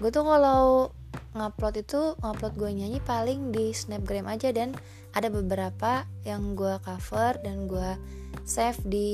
gue 0.00 0.08
tuh 0.08 0.24
kalau 0.24 0.88
ngupload 1.36 1.82
itu 1.82 2.14
ngupload 2.18 2.54
gue 2.58 2.70
nyanyi 2.74 2.98
paling 3.02 3.54
di 3.54 3.70
snapgram 3.70 4.26
aja. 4.26 4.50
Dan 4.50 4.74
ada 5.14 5.26
beberapa 5.30 6.06
yang 6.22 6.54
gue 6.54 6.78
cover 6.82 7.38
dan 7.42 7.66
gue 7.66 7.98
save 8.46 8.78
di 8.86 9.10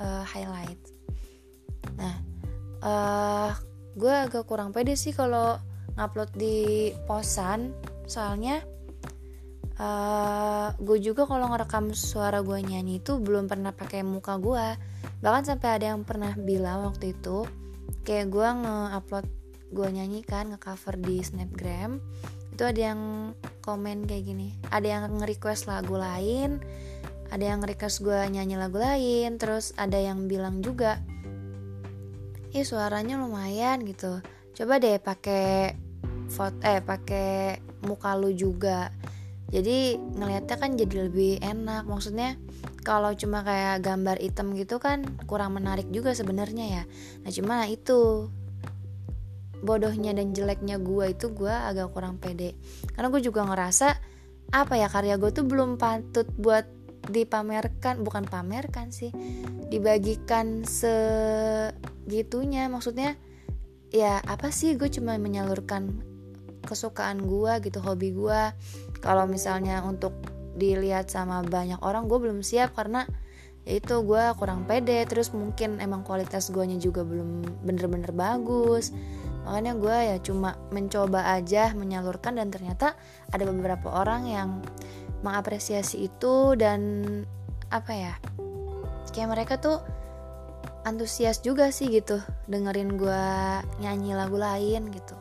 uh, 0.00 0.24
highlight. 0.24 0.80
Nah 1.96 2.16
uh, 2.84 3.50
gue 3.96 4.12
agak 4.12 4.44
kurang 4.48 4.72
pede 4.72 4.96
sih 4.96 5.12
kalau 5.12 5.56
ngupload 5.96 6.30
di 6.36 6.90
posan. 7.08 7.72
Soalnya 8.10 8.60
uh, 9.80 10.72
gue 10.76 10.98
juga 11.00 11.24
kalau 11.24 11.48
ngerekam 11.48 11.92
suara 11.96 12.44
gue 12.44 12.58
nyanyi 12.60 13.00
itu 13.00 13.16
belum 13.20 13.48
pernah 13.48 13.72
pakai 13.72 14.04
muka 14.04 14.36
gue. 14.36 14.66
Bahkan 15.20 15.44
sampai 15.48 15.68
ada 15.80 15.96
yang 15.96 16.04
pernah 16.04 16.32
bilang 16.36 16.88
waktu 16.92 17.16
itu 17.16 17.44
kayak 18.04 18.32
gue 18.32 18.48
nge-upload 18.64 19.26
gue 19.70 19.88
nyanyi 19.88 20.26
kan 20.26 20.50
nge-cover 20.50 20.98
di 20.98 21.22
snapgram. 21.22 22.02
Itu 22.52 22.66
ada 22.66 22.92
yang 22.92 23.32
komen 23.62 24.04
kayak 24.04 24.24
gini. 24.26 24.54
Ada 24.68 24.86
yang 24.86 25.02
nge-request 25.18 25.70
lagu 25.70 25.96
lain 25.96 26.60
ada 27.30 27.44
yang 27.46 27.62
request 27.62 28.02
gue 28.02 28.18
nyanyi 28.26 28.58
lagu 28.58 28.82
lain 28.82 29.38
terus 29.38 29.70
ada 29.78 29.94
yang 29.94 30.26
bilang 30.26 30.60
juga 30.60 30.98
ih 32.50 32.66
suaranya 32.66 33.22
lumayan 33.22 33.86
gitu. 33.86 34.18
Coba 34.58 34.82
deh 34.82 34.98
pakai 34.98 35.78
foto 36.26 36.58
eh 36.66 36.82
pakai 36.82 37.62
muka 37.86 38.18
lu 38.18 38.34
juga. 38.34 38.90
Jadi 39.50 39.94
ngelihatnya 39.98 40.56
kan 40.58 40.74
jadi 40.74 41.06
lebih 41.06 41.38
enak. 41.38 41.86
Maksudnya 41.86 42.34
kalau 42.82 43.14
cuma 43.14 43.46
kayak 43.46 43.86
gambar 43.86 44.18
item 44.18 44.58
gitu 44.58 44.82
kan 44.82 45.06
kurang 45.30 45.54
menarik 45.54 45.86
juga 45.94 46.10
sebenarnya 46.10 46.66
ya. 46.66 46.82
Nah 47.22 47.30
cuma 47.30 47.70
itu 47.70 48.26
bodohnya 49.60 50.16
dan 50.16 50.32
jeleknya 50.32 50.80
gue 50.80 51.12
itu 51.12 51.28
gue 51.32 51.52
agak 51.52 51.92
kurang 51.92 52.16
pede. 52.16 52.56
Karena 52.96 53.12
gue 53.12 53.20
juga 53.20 53.44
ngerasa 53.44 53.88
apa 54.50 54.74
ya 54.74 54.90
karya 54.90 55.14
gue 55.14 55.30
tuh 55.30 55.46
belum 55.46 55.78
patut 55.78 56.26
buat 56.34 56.66
dipamerkan 57.00 58.04
bukan 58.04 58.28
pamerkan 58.28 58.92
sih 58.92 59.12
dibagikan 59.68 60.64
segitunya. 60.68 62.66
Maksudnya 62.68 63.16
ya 63.92 64.20
apa 64.24 64.52
sih 64.52 64.76
gue 64.76 64.88
cuma 64.88 65.16
menyalurkan 65.16 66.02
kesukaan 66.64 67.24
gue 67.24 67.52
gitu 67.64 67.80
hobi 67.80 68.12
gue 68.12 68.52
kalau 69.00 69.24
misalnya 69.24 69.80
untuk 69.80 70.12
dilihat 70.60 71.08
sama 71.08 71.40
banyak 71.40 71.80
orang 71.80 72.04
gue 72.04 72.18
belum 72.20 72.44
siap 72.44 72.76
karena 72.76 73.08
ya 73.64 73.80
itu 73.80 74.02
gue 74.04 74.24
kurang 74.36 74.64
pede. 74.68 75.04
Terus 75.08 75.32
mungkin 75.32 75.80
emang 75.80 76.04
kualitas 76.04 76.52
guanya 76.52 76.76
juga 76.76 77.04
belum 77.04 77.64
bener-bener 77.64 78.12
bagus 78.12 78.92
makanya 79.50 79.74
gue 79.74 79.96
ya 80.14 80.16
cuma 80.22 80.54
mencoba 80.70 81.34
aja 81.34 81.74
menyalurkan 81.74 82.38
dan 82.38 82.54
ternyata 82.54 82.94
ada 83.34 83.42
beberapa 83.50 83.90
orang 83.90 84.30
yang 84.30 84.48
mengapresiasi 85.26 86.06
itu 86.06 86.54
dan 86.54 86.80
apa 87.74 87.90
ya 87.90 88.14
kayak 89.10 89.26
mereka 89.34 89.58
tuh 89.58 89.82
antusias 90.86 91.42
juga 91.42 91.74
sih 91.74 91.90
gitu 91.90 92.22
dengerin 92.46 92.94
gue 92.94 93.24
nyanyi 93.82 94.14
lagu 94.14 94.38
lain 94.38 94.88
gitu. 94.94 95.18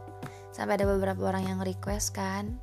Sampai 0.53 0.77
ada 0.77 0.85
beberapa 0.85 1.25
orang 1.25 1.49
yang 1.49 1.59
request 1.65 2.13
kan 2.13 2.53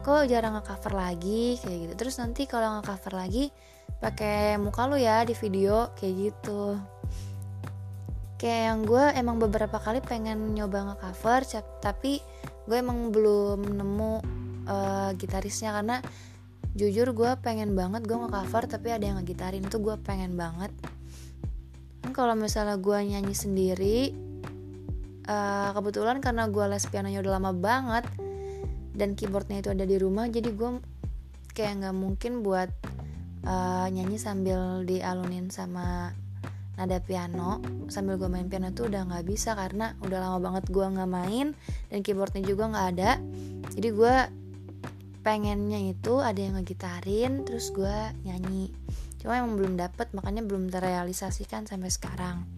kok 0.00 0.26
jarang 0.26 0.56
nge-cover 0.56 0.96
lagi? 0.96 1.60
Kayak 1.60 1.78
gitu. 1.86 1.94
Terus 2.02 2.14
nanti 2.18 2.42
kalau 2.48 2.80
nge-cover 2.80 3.14
lagi 3.14 3.52
pakai 4.00 4.56
muka 4.56 4.88
lu 4.88 4.96
ya 4.96 5.22
di 5.28 5.36
video 5.36 5.92
kayak 5.94 6.14
gitu 6.32 6.80
kayak 8.40 8.62
yang 8.72 8.80
gue 8.88 9.04
emang 9.20 9.36
beberapa 9.36 9.76
kali 9.76 10.00
pengen 10.00 10.56
nyoba 10.56 10.96
nge-cover 10.96 11.44
tapi 11.84 12.24
gue 12.64 12.76
emang 12.80 13.12
belum 13.12 13.68
nemu 13.68 14.12
uh, 14.64 15.10
gitarisnya. 15.20 15.76
Karena 15.76 16.00
jujur 16.72 17.12
gue 17.12 17.30
pengen 17.44 17.76
banget 17.76 18.08
gue 18.08 18.16
nge-cover 18.16 18.64
tapi 18.64 18.96
ada 18.96 19.04
yang 19.04 19.20
ngegitarin 19.20 19.60
itu 19.60 19.76
gue 19.76 19.92
pengen 20.00 20.40
banget. 20.40 20.72
Kan 22.00 22.16
kalau 22.16 22.32
misalnya 22.32 22.80
gue 22.80 22.96
nyanyi 22.96 23.36
sendiri 23.36 23.98
uh, 25.28 25.70
kebetulan 25.76 26.24
karena 26.24 26.48
gue 26.48 26.64
les 26.64 26.84
pianonya 26.88 27.20
udah 27.20 27.32
lama 27.36 27.52
banget 27.52 28.08
dan 28.96 29.12
keyboardnya 29.12 29.60
itu 29.60 29.70
ada 29.70 29.84
di 29.84 29.96
rumah 30.00 30.26
jadi 30.26 30.48
gue 30.48 30.80
kayak 31.52 31.84
nggak 31.84 31.96
mungkin 31.96 32.32
buat 32.40 32.72
uh, 33.44 33.86
nyanyi 33.92 34.16
sambil 34.16 34.82
dialunin 34.88 35.52
sama 35.52 36.16
nada 36.80 36.96
piano 37.04 37.60
sambil 37.92 38.16
gue 38.16 38.32
main 38.32 38.48
piano 38.48 38.72
tuh 38.72 38.88
udah 38.88 39.04
nggak 39.04 39.28
bisa 39.28 39.52
karena 39.52 39.92
udah 40.00 40.16
lama 40.16 40.38
banget 40.40 40.72
gue 40.72 40.80
nggak 40.80 41.10
main 41.12 41.52
dan 41.92 41.98
keyboardnya 42.00 42.40
juga 42.40 42.72
nggak 42.72 42.86
ada. 42.96 43.10
Jadi 43.76 43.88
gue 43.92 44.14
pengennya 45.20 45.92
itu 45.92 46.24
ada 46.24 46.40
yang 46.40 46.56
ngegitarin 46.56 47.44
terus 47.44 47.68
gue 47.76 47.96
nyanyi. 48.24 48.72
Cuma 49.20 49.36
emang 49.36 49.60
belum 49.60 49.76
dapet 49.76 50.08
makanya 50.16 50.40
belum 50.40 50.72
terrealisasikan 50.72 51.68
sampai 51.68 51.92
sekarang. 51.92 52.48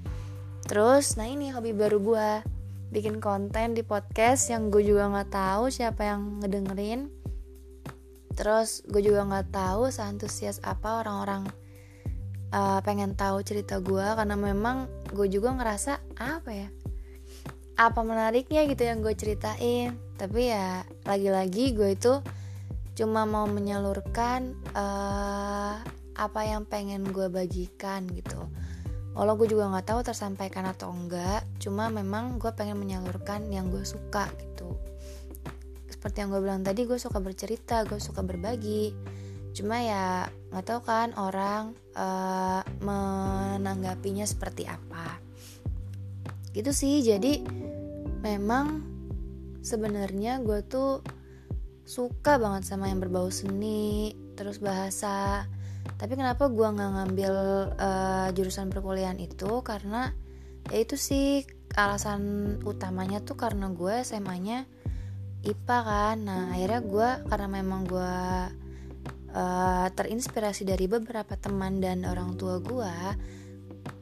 Terus 0.70 1.18
nah 1.18 1.26
ini 1.26 1.50
hobi 1.50 1.74
baru 1.74 1.98
gue 1.98 2.28
bikin 2.94 3.18
konten 3.18 3.74
di 3.74 3.82
podcast 3.82 4.46
yang 4.54 4.70
gue 4.70 4.86
juga 4.86 5.10
nggak 5.10 5.34
tahu 5.34 5.74
siapa 5.74 6.06
yang 6.06 6.38
ngedengerin. 6.38 7.10
Terus 8.38 8.86
gue 8.86 9.02
juga 9.02 9.26
nggak 9.26 9.50
tahu 9.50 9.90
seantusias 9.90 10.62
apa 10.62 11.02
orang-orang 11.02 11.50
uh, 12.52 12.78
pengen 12.84 13.16
tahu 13.16 13.40
cerita 13.42 13.80
gue 13.80 14.04
karena 14.04 14.36
memang 14.36 14.86
gue 15.10 15.26
juga 15.26 15.56
ngerasa 15.56 15.98
apa 16.20 16.50
ya 16.52 16.68
apa 17.76 18.04
menariknya 18.04 18.68
gitu 18.68 18.84
yang 18.84 19.00
gue 19.00 19.14
ceritain. 19.16 19.96
Tapi 20.20 20.52
ya 20.52 20.86
lagi-lagi 21.08 21.74
gue 21.74 21.96
itu 21.96 22.20
cuma 22.92 23.24
mau 23.24 23.48
menyalurkan 23.48 24.52
uh, 24.76 25.80
apa 26.12 26.40
yang 26.44 26.68
pengen 26.68 27.08
gue 27.08 27.26
bagikan 27.32 28.04
gitu. 28.12 28.38
Walau 29.12 29.36
gue 29.36 29.48
juga 29.48 29.68
nggak 29.68 29.92
tahu 29.92 30.00
tersampaikan 30.04 30.64
atau 30.68 30.92
enggak 30.92 31.44
cuma 31.60 31.92
memang 31.92 32.40
gue 32.40 32.52
pengen 32.52 32.80
menyalurkan 32.80 33.48
yang 33.48 33.72
gue 33.72 33.84
suka 33.84 34.28
gitu. 34.40 34.76
Seperti 35.88 36.24
yang 36.24 36.30
gue 36.32 36.40
bilang 36.44 36.62
tadi 36.64 36.84
gue 36.84 37.00
suka 37.00 37.20
bercerita 37.20 37.84
gue 37.88 38.00
suka 38.00 38.20
berbagi 38.24 38.92
cuma 39.52 39.84
ya 39.84 40.32
nggak 40.48 40.64
tahu 40.64 40.80
kan 40.84 41.12
orang 41.16 41.76
uh, 41.96 42.64
menanggapinya 42.80 44.24
seperti 44.24 44.64
apa. 44.68 45.20
Gitu 46.52 46.72
sih 46.72 47.04
jadi 47.04 47.44
memang 48.24 48.84
sebenarnya 49.64 50.40
gue 50.40 50.60
tuh 50.66 51.00
suka 51.82 52.38
banget 52.38 52.64
sama 52.68 52.88
yang 52.88 53.02
berbau 53.02 53.28
seni 53.28 54.12
terus 54.34 54.58
bahasa. 54.58 55.46
Tapi 55.98 56.14
kenapa 56.14 56.46
gue 56.50 56.66
nggak 56.66 56.92
ngambil 56.98 57.34
uh, 57.78 58.28
jurusan 58.34 58.70
perkuliahan 58.70 59.18
itu? 59.18 59.62
Karena 59.66 60.10
ya 60.70 60.78
itu 60.78 60.94
sih 60.94 61.42
alasan 61.74 62.56
utamanya 62.62 63.24
tuh 63.24 63.34
karena 63.34 63.72
gue 63.72 64.04
SMA-nya 64.06 64.64
IPA 65.42 65.78
kan. 65.82 66.16
Nah 66.22 66.42
akhirnya 66.54 66.80
gue 66.86 67.08
karena 67.26 67.48
memang 67.50 67.80
gue 67.86 68.14
uh, 69.32 69.88
terinspirasi 69.92 70.68
dari 70.68 70.86
beberapa 70.88 71.36
teman 71.36 71.80
dan 71.80 72.04
orang 72.08 72.36
tua 72.36 72.60
gue 72.62 72.94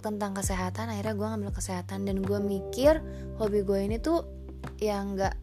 tentang 0.04 0.36
kesehatan 0.36 0.92
akhirnya 0.92 1.14
gue 1.16 1.26
ngambil 1.26 1.52
kesehatan. 1.54 2.06
Dan 2.06 2.22
gue 2.22 2.38
mikir 2.38 3.00
hobi 3.40 3.64
gue 3.64 3.78
ini 3.80 3.96
tuh 3.98 4.26
yang 4.82 5.16
nggak 5.16 5.34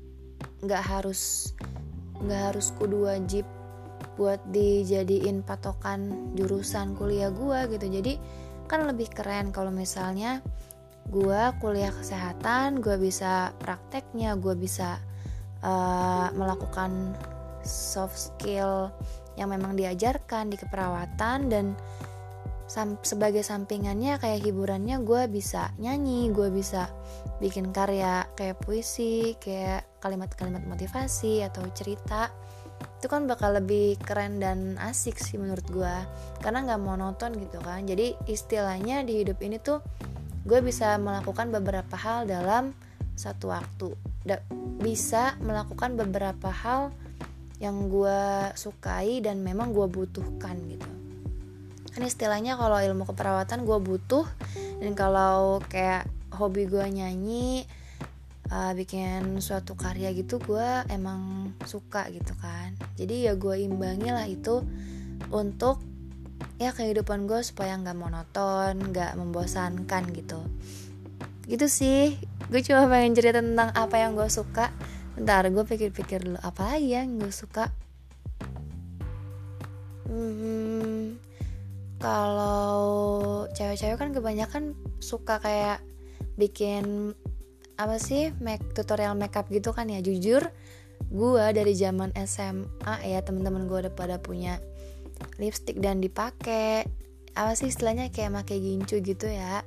nggak 0.63 0.83
harus 0.83 1.53
nggak 2.21 2.41
harus 2.53 2.73
kudu 2.77 3.09
wajib 3.09 3.45
buat 4.17 4.41
dijadiin 4.49 5.45
patokan 5.45 6.33
jurusan 6.33 6.97
kuliah 6.97 7.29
gue 7.29 7.77
gitu. 7.77 7.85
Jadi 7.89 8.13
kan 8.67 8.83
lebih 8.83 9.07
keren 9.13 9.55
kalau 9.55 9.71
misalnya 9.71 10.43
gue 11.07 11.41
kuliah 11.63 11.93
kesehatan 11.95 12.83
gue 12.83 12.99
bisa 12.99 13.55
prakteknya 13.63 14.35
gue 14.35 14.51
bisa 14.59 14.99
uh, 15.63 16.27
melakukan 16.35 17.15
soft 17.63 18.17
skill 18.19 18.91
yang 19.37 19.53
memang 19.53 19.77
diajarkan 19.77 20.49
di 20.49 20.57
keperawatan 20.57 21.39
dan 21.47 21.65
sam 22.67 22.99
sebagai 22.99 23.47
sampingannya 23.47 24.19
kayak 24.19 24.43
hiburannya 24.43 24.99
gue 25.07 25.31
bisa 25.31 25.71
nyanyi 25.79 26.27
gue 26.35 26.51
bisa 26.51 26.91
bikin 27.39 27.71
karya 27.71 28.27
kayak 28.35 28.59
puisi 28.59 29.39
kayak 29.39 29.87
kalimat-kalimat 30.03 30.67
motivasi 30.67 31.47
atau 31.47 31.63
cerita. 31.71 32.27
Itu 32.99 33.09
kan 33.09 33.25
bakal 33.25 33.57
lebih 33.57 33.97
keren 34.01 34.37
dan 34.41 34.77
asik 34.77 35.17
sih 35.17 35.39
menurut 35.39 35.65
gue 35.69 35.95
karena 36.43 36.65
nggak 36.67 36.81
monoton 36.81 37.33
gitu 37.39 37.57
kan. 37.63 37.87
Jadi 37.87 38.17
istilahnya 38.27 39.01
di 39.07 39.23
hidup 39.23 39.39
ini 39.41 39.57
tuh 39.57 39.79
gue 40.43 40.59
bisa 40.61 40.99
melakukan 40.99 41.49
beberapa 41.49 41.95
hal 41.95 42.27
dalam 42.27 42.75
satu 43.17 43.53
waktu. 43.53 43.95
Bisa 44.83 45.39
melakukan 45.39 45.95
beberapa 45.95 46.51
hal 46.51 46.93
yang 47.57 47.89
gue 47.89 48.53
sukai 48.53 49.17
dan 49.21 49.41
memang 49.41 49.73
gue 49.73 49.87
butuhkan 49.89 50.57
gitu. 50.69 50.89
Kan 51.89 52.05
istilahnya 52.05 52.53
kalau 52.53 52.77
ilmu 52.77 53.09
keperawatan 53.09 53.65
gue 53.65 53.79
butuh 53.81 54.25
dan 54.77 54.93
kalau 54.93 55.57
kayak 55.65 56.05
hobi 56.29 56.69
gue 56.69 56.85
nyanyi 56.85 57.65
uh, 58.53 58.77
bikin 58.77 59.41
suatu 59.41 59.73
karya 59.73 60.13
gitu 60.13 60.37
gue 60.37 60.85
emang 60.93 61.51
suka 61.65 62.05
gitu 62.13 62.37
kan. 62.37 62.77
Jadi 62.93 63.25
ya 63.25 63.33
gue 63.33 63.65
imbangi 63.65 64.13
lah 64.13 64.29
itu 64.29 64.61
untuk 65.33 65.81
ya 66.61 66.69
kehidupan 66.69 67.25
gue 67.25 67.41
supaya 67.41 67.73
nggak 67.81 67.97
monoton 67.97 68.77
nggak 68.93 69.17
membosankan 69.17 70.13
gitu. 70.13 70.45
Gitu 71.49 71.65
sih 71.65 72.21
gue 72.53 72.61
cuma 72.61 72.85
pengen 72.85 73.17
cerita 73.17 73.41
tentang 73.41 73.73
apa 73.73 73.97
yang 73.97 74.13
gue 74.13 74.29
suka 74.29 74.69
ntar 75.17 75.49
gue 75.49 75.65
pikir-pikir 75.65 76.25
dulu. 76.25 76.37
Apa 76.45 76.77
lagi 76.77 76.93
yang 76.93 77.17
gue 77.17 77.33
suka? 77.33 77.73
Hmm, 80.07 81.19
kalau 81.99 83.49
cewek-cewek 83.51 83.97
kan 83.97 84.09
kebanyakan 84.15 84.63
suka 85.03 85.41
kayak 85.41 85.83
bikin 86.37 87.11
apa 87.77 88.01
sih 88.01 88.33
make 88.41 88.63
tutorial 88.73 89.17
makeup 89.17 89.49
gitu 89.49 89.73
kan 89.73 89.89
ya. 89.89 89.99
Jujur 89.99 90.47
gue 91.09 91.45
dari 91.53 91.73
zaman 91.77 92.13
SMA 92.25 92.95
ya 93.05 93.19
temen-temen 93.21 93.69
gue 93.69 93.77
udah 93.85 93.93
pada 93.93 94.17
punya 94.17 94.57
lipstick 95.41 95.77
dan 95.81 96.01
dipakai 96.01 96.85
apa 97.37 97.53
sih 97.53 97.69
istilahnya 97.69 98.09
kayak 98.09 98.33
make 98.33 98.53
gincu 98.53 99.01
gitu 99.01 99.27
ya. 99.29 99.65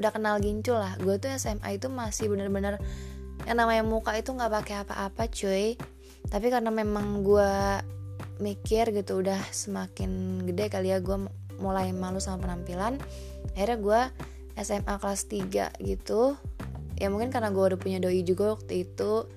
Udah 0.00 0.12
kenal 0.12 0.40
gincu 0.40 0.72
lah. 0.72 0.96
Gue 1.00 1.20
tuh 1.20 1.32
SMA 1.36 1.76
itu 1.76 1.88
masih 1.92 2.32
bener-bener 2.32 2.80
yang 3.44 3.60
namanya 3.60 3.84
muka 3.84 4.16
itu 4.16 4.32
nggak 4.32 4.52
pakai 4.64 4.74
apa-apa 4.86 5.28
cuy. 5.28 5.76
Tapi 6.26 6.46
karena 6.48 6.72
memang 6.72 7.20
gue 7.22 7.52
mikir 8.40 8.90
gitu 8.96 9.20
udah 9.20 9.38
semakin 9.52 10.42
gede 10.48 10.72
kali 10.72 10.92
ya 10.92 11.00
gue 11.00 11.28
mulai 11.56 11.88
malu 11.92 12.20
sama 12.20 12.44
penampilan 12.44 13.00
akhirnya 13.56 13.78
gue 13.80 14.00
SMA 14.56 14.94
kelas 14.96 15.22
3 15.28 15.84
gitu. 15.84 16.36
Ya 16.96 17.12
mungkin 17.12 17.28
karena 17.28 17.52
gue 17.52 17.60
udah 17.60 17.80
punya 17.80 18.00
doi 18.00 18.24
juga 18.24 18.56
waktu 18.56 18.88
itu. 18.88 19.28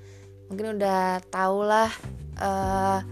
Mungkin 0.47 0.79
udah 0.79 1.19
tau 1.27 1.63
lah 1.63 1.91
uh, 2.39 3.03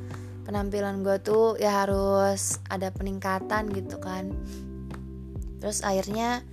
penampilan 0.48 1.04
gue 1.04 1.20
tuh 1.20 1.60
ya 1.60 1.84
harus 1.84 2.64
ada 2.72 2.92
peningkatan 2.96 3.68
gitu 3.76 4.00
kan. 4.00 4.32
Terus 5.60 5.84
akhirnya 5.84 6.48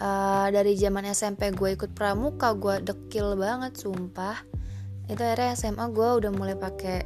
uh, 0.00 0.48
dari 0.48 0.74
zaman 0.74 1.04
SMP 1.12 1.52
gue 1.52 1.76
ikut 1.76 1.92
pramuka 1.92 2.56
gue 2.56 2.80
dekil 2.82 3.36
banget 3.36 3.76
sumpah. 3.76 4.40
Itu 5.06 5.20
akhirnya 5.20 5.54
SMA 5.54 5.84
gue 5.92 6.08
udah 6.24 6.30
mulai 6.32 6.56
pakai 6.56 7.04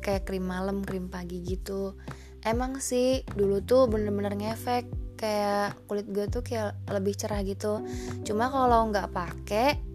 kayak 0.00 0.24
krim 0.24 0.46
malam 0.46 0.86
krim 0.86 1.10
pagi 1.10 1.42
gitu. 1.42 1.98
Emang 2.46 2.78
sih 2.78 3.26
dulu 3.34 3.60
tuh 3.66 3.90
bener-bener 3.90 4.38
ngefek. 4.38 4.86
Kayak 5.14 5.78
kulit 5.88 6.06
gue 6.10 6.26
tuh 6.30 6.42
kayak 6.46 6.78
lebih 6.90 7.14
cerah 7.18 7.40
gitu. 7.42 7.82
Cuma 8.22 8.48
kalau 8.52 8.88
nggak 8.92 9.10
pakai 9.10 9.93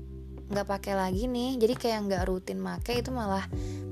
nggak 0.49 0.65
pakai 0.65 0.93
lagi 0.97 1.29
nih 1.29 1.61
jadi 1.61 1.73
kayak 1.77 1.99
nggak 2.09 2.23
rutin 2.25 2.57
make 2.57 2.89
itu 2.89 3.13
malah 3.13 3.45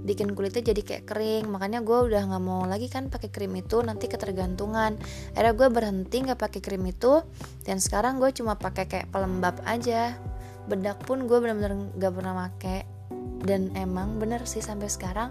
bikin 0.07 0.31
kulitnya 0.31 0.71
jadi 0.71 0.81
kayak 0.81 1.03
kering. 1.03 1.45
Makanya 1.51 1.83
gue 1.83 2.07
udah 2.07 2.23
nggak 2.31 2.43
mau 2.43 2.63
lagi 2.63 2.87
kan 2.87 3.11
pakai 3.11 3.27
krim 3.27 3.51
itu 3.59 3.83
nanti 3.83 4.07
ketergantungan. 4.07 4.95
Akhirnya 5.35 5.53
gue 5.53 5.67
berhenti 5.67 6.17
nggak 6.23 6.39
pakai 6.39 6.59
krim 6.63 6.87
itu 6.87 7.19
dan 7.67 7.83
sekarang 7.83 8.23
gue 8.23 8.31
cuma 8.31 8.55
pakai 8.55 8.87
kayak 8.87 9.11
pelembab 9.11 9.59
aja. 9.67 10.15
Bedak 10.71 11.03
pun 11.03 11.27
gue 11.27 11.37
bener-bener 11.43 11.91
nggak 11.99 12.13
pernah 12.15 12.33
make. 12.47 12.87
Dan 13.43 13.75
emang 13.75 14.15
bener 14.17 14.47
sih 14.47 14.63
sampai 14.63 14.87
sekarang 14.87 15.29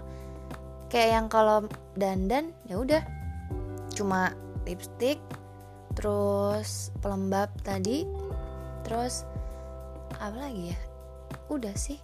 kayak 0.93 1.09
yang 1.17 1.27
kalau 1.27 1.65
dandan 1.97 2.53
ya 2.69 2.77
udah. 2.77 3.01
Cuma 3.97 4.37
lipstick 4.69 5.17
terus 5.97 6.93
pelembab 7.01 7.49
tadi 7.65 8.05
terus 8.85 9.25
apa 10.21 10.37
lagi 10.37 10.71
ya 10.71 10.79
udah 11.47 11.75
sih 11.75 11.99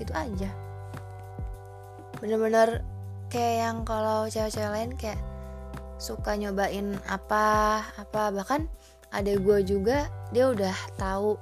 itu 0.00 0.12
aja. 0.16 0.50
Bener-bener 2.18 2.82
kayak 3.30 3.54
yang 3.62 3.76
kalau 3.86 4.26
cewek-cewek 4.26 4.70
lain 4.72 4.92
kayak 4.98 5.20
suka 6.00 6.34
nyobain 6.34 6.96
apa 7.06 7.80
apa. 8.00 8.32
Bahkan 8.32 8.66
ada 9.12 9.32
gue 9.36 9.58
juga 9.62 10.08
dia 10.34 10.50
udah 10.50 10.74
tahu 10.96 11.36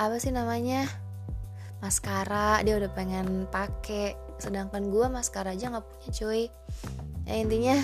apa 0.00 0.16
sih 0.16 0.32
namanya 0.32 0.86
maskara. 1.84 2.62
Dia 2.64 2.80
udah 2.80 2.90
pengen 2.94 3.50
pakai 3.50 4.16
sedangkan 4.40 4.88
gue 4.88 5.06
maskara 5.12 5.52
aja 5.52 5.68
nggak 5.68 5.84
punya 5.84 6.08
cuy. 6.16 6.42
Ya 7.28 7.34
intinya 7.36 7.76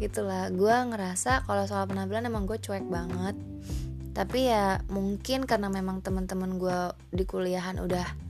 gitulah. 0.00 0.50
Gue 0.52 0.72
ngerasa 0.72 1.46
kalau 1.46 1.64
soal 1.64 1.86
penampilan 1.86 2.26
emang 2.26 2.44
gue 2.44 2.58
cuek 2.58 2.84
banget 2.90 3.36
tapi 4.16 4.48
ya 4.48 4.80
mungkin 4.88 5.44
karena 5.44 5.68
memang 5.68 6.00
teman-teman 6.00 6.56
gue 6.56 6.80
di 7.12 7.28
kuliahan 7.28 7.76
udah 7.76 8.24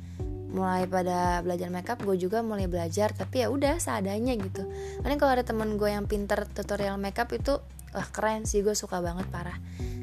mulai 0.50 0.88
pada 0.90 1.46
belajar 1.46 1.70
makeup 1.70 2.02
gue 2.02 2.18
juga 2.18 2.42
mulai 2.42 2.66
belajar. 2.66 3.14
Tapi 3.14 3.46
ya 3.46 3.54
udah 3.54 3.78
seadanya 3.78 4.34
gitu. 4.34 4.66
Karena 4.98 5.14
kalau 5.14 5.32
ada 5.38 5.44
temen 5.46 5.78
gue 5.78 5.86
yang 5.86 6.10
pinter 6.10 6.42
tutorial 6.50 6.98
makeup 6.98 7.30
itu 7.30 7.62
wah 7.94 8.08
keren 8.10 8.50
sih 8.50 8.66
gue 8.66 8.74
suka 8.74 8.98
banget 8.98 9.30
parah. 9.30 9.54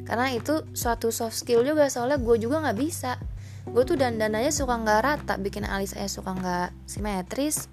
Karena 0.07 0.31
itu 0.31 0.63
suatu 0.71 1.11
soft 1.11 1.35
skill 1.35 1.67
juga 1.67 1.91
soalnya 1.91 2.15
gue 2.15 2.39
juga 2.39 2.63
nggak 2.63 2.79
bisa. 2.79 3.19
Gue 3.67 3.83
tuh 3.83 3.99
dandananya 3.99 4.55
suka 4.55 4.79
nggak 4.79 5.01
rata 5.03 5.33
bikin 5.35 5.67
alis 5.67 5.99
saya 5.99 6.07
suka 6.07 6.31
nggak 6.31 6.69
simetris. 6.87 7.67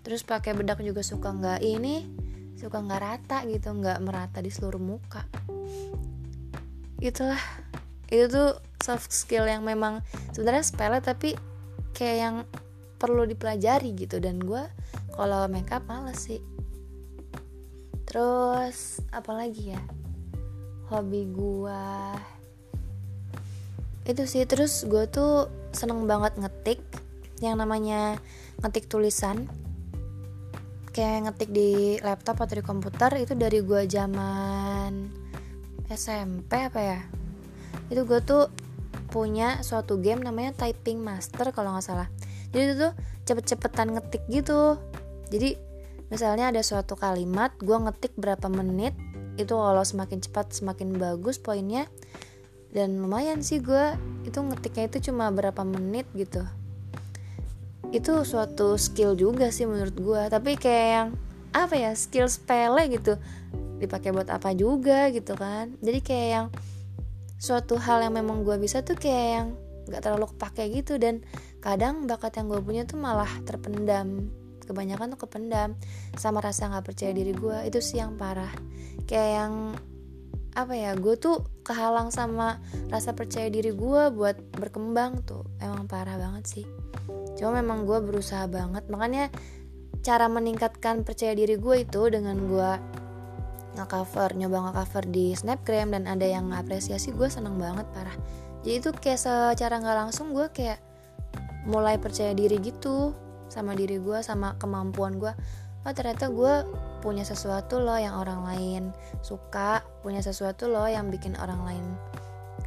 Terus 0.00 0.24
pakai 0.24 0.56
bedak 0.56 0.80
juga 0.80 1.04
suka 1.04 1.28
nggak 1.28 1.60
ini 1.60 2.08
suka 2.56 2.80
nggak 2.80 3.00
rata 3.04 3.44
gitu 3.48 3.72
nggak 3.72 4.00
merata 4.04 4.44
di 4.44 4.52
seluruh 4.52 4.80
muka 4.80 5.24
itulah. 7.00 7.40
Itu 8.12 8.28
tuh 8.28 8.50
soft 8.80 9.10
skill 9.12 9.48
yang 9.48 9.64
memang 9.64 10.04
sebenarnya 10.36 10.64
sepele 10.64 10.98
tapi 11.00 11.36
kayak 11.96 12.16
yang 12.16 12.36
perlu 13.00 13.24
dipelajari 13.24 13.96
gitu. 13.96 14.20
Dan 14.20 14.40
gue 14.40 14.62
kalau 15.16 15.48
makeup 15.48 15.84
males 15.88 16.20
sih. 16.20 16.40
Terus 18.04 19.00
apa 19.10 19.32
lagi 19.32 19.74
ya? 19.74 19.82
Hobi 20.92 21.22
gue 21.30 21.84
itu 24.04 24.22
sih. 24.26 24.42
Terus 24.44 24.84
gue 24.84 25.06
tuh 25.06 25.48
seneng 25.70 26.04
banget 26.04 26.36
ngetik 26.36 26.82
yang 27.40 27.56
namanya 27.56 28.20
ngetik 28.60 28.90
tulisan. 28.90 29.48
Kayak 30.90 31.30
ngetik 31.30 31.50
di 31.54 32.02
laptop 32.02 32.42
atau 32.42 32.58
di 32.58 32.64
komputer 32.66 33.22
itu 33.22 33.38
dari 33.38 33.62
gue 33.62 33.86
zaman 33.86 35.19
SMP 35.90 36.54
apa 36.54 36.80
ya? 36.80 37.00
Itu 37.90 38.06
gue 38.06 38.22
tuh 38.22 38.46
punya 39.10 39.58
suatu 39.66 39.98
game 39.98 40.22
namanya 40.22 40.54
typing 40.54 41.02
master 41.02 41.50
kalau 41.50 41.74
nggak 41.74 41.84
salah. 41.84 42.08
Jadi 42.54 42.62
itu 42.62 42.74
tuh 42.78 42.92
cepet-cepetan 43.26 43.98
ngetik 43.98 44.22
gitu. 44.30 44.78
Jadi 45.34 45.58
misalnya 46.10 46.54
ada 46.54 46.62
suatu 46.62 46.94
kalimat 46.94 47.50
gue 47.58 47.74
ngetik 47.74 48.14
berapa 48.14 48.46
menit 48.46 48.94
itu 49.38 49.54
kalau 49.54 49.82
semakin 49.82 50.22
cepat 50.22 50.54
semakin 50.54 50.94
bagus 50.94 51.42
poinnya. 51.42 51.90
Dan 52.70 53.02
lumayan 53.02 53.42
sih 53.42 53.58
gue 53.58 53.98
itu 54.22 54.38
ngetiknya 54.38 54.86
itu 54.94 55.10
cuma 55.10 55.26
berapa 55.34 55.66
menit 55.66 56.06
gitu. 56.14 56.46
Itu 57.90 58.22
suatu 58.22 58.78
skill 58.78 59.18
juga 59.18 59.50
sih 59.50 59.66
menurut 59.66 59.98
gue 59.98 60.22
tapi 60.30 60.54
kayak 60.54 60.86
yang 60.94 61.08
apa 61.50 61.74
ya 61.74 61.90
skill 61.98 62.30
sepele 62.30 62.86
gitu 62.94 63.18
dipakai 63.80 64.12
buat 64.12 64.28
apa 64.28 64.52
juga 64.52 65.08
gitu 65.10 65.34
kan. 65.34 65.74
Jadi 65.80 65.98
kayak 66.04 66.28
yang 66.28 66.46
suatu 67.40 67.80
hal 67.80 68.04
yang 68.04 68.12
memang 68.12 68.44
gue 68.44 68.60
bisa 68.60 68.84
tuh 68.84 69.00
kayak 69.00 69.26
yang 69.32 69.48
nggak 69.88 70.04
terlalu 70.04 70.28
kepake 70.36 70.64
gitu. 70.76 71.00
Dan 71.00 71.24
kadang 71.64 72.04
bakat 72.04 72.36
yang 72.36 72.52
gue 72.52 72.60
punya 72.60 72.84
tuh 72.84 73.00
malah 73.00 73.30
terpendam. 73.48 74.28
Kebanyakan 74.68 75.16
tuh 75.16 75.26
kependam 75.26 75.74
sama 76.14 76.38
rasa 76.38 76.70
nggak 76.70 76.94
percaya 76.94 77.10
diri 77.10 77.34
gue 77.34 77.56
itu 77.66 77.80
sih 77.80 77.98
yang 77.98 78.14
parah. 78.20 78.52
Kayak 79.08 79.30
yang 79.42 79.54
apa 80.50 80.74
ya 80.74 80.98
gue 80.98 81.14
tuh 81.14 81.46
kehalang 81.62 82.10
sama 82.10 82.58
rasa 82.90 83.14
percaya 83.14 83.46
diri 83.48 83.72
gue 83.72 84.02
buat 84.12 84.36
berkembang 84.54 85.24
tuh. 85.26 85.42
Emang 85.58 85.88
parah 85.90 86.20
banget 86.20 86.44
sih. 86.46 86.66
Cuma 87.40 87.58
memang 87.58 87.88
gue 87.88 87.98
berusaha 88.04 88.46
banget. 88.46 88.86
Makanya 88.92 89.32
cara 90.00 90.26
meningkatkan 90.32 91.04
percaya 91.04 91.36
diri 91.36 91.60
gue 91.60 91.84
itu 91.84 92.02
dengan 92.08 92.36
gue 92.48 92.70
nge-cover 93.78 94.34
nyoba 94.34 94.70
nge-cover 94.70 95.04
di 95.10 95.34
snapgram 95.34 95.94
dan 95.94 96.10
ada 96.10 96.26
yang 96.26 96.50
apresiasi 96.50 97.14
gue 97.14 97.28
seneng 97.30 97.58
banget 97.58 97.86
parah. 97.94 98.16
Jadi 98.66 98.74
itu 98.76 98.90
kayak 98.92 99.20
secara 99.20 99.80
nggak 99.80 99.98
langsung 100.06 100.36
gue 100.36 100.50
kayak 100.52 100.78
mulai 101.64 102.00
percaya 102.00 102.32
diri 102.32 102.56
gitu 102.60 103.12
sama 103.50 103.76
diri 103.76 104.00
gue 104.00 104.18
sama 104.22 104.56
kemampuan 104.56 105.20
gue 105.20 105.34
oh 105.80 105.92
ternyata 105.96 106.28
gue 106.28 106.64
punya 107.00 107.24
sesuatu 107.24 107.80
loh 107.80 107.96
yang 107.96 108.16
orang 108.20 108.44
lain 108.44 108.82
suka 109.24 109.80
punya 110.04 110.20
sesuatu 110.20 110.68
loh 110.68 110.84
yang 110.84 111.08
bikin 111.08 111.36
orang 111.40 111.60
lain 111.64 111.84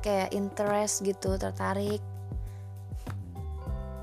kayak 0.04 0.36
interest 0.36 1.06
gitu 1.08 1.40
tertarik. 1.40 2.04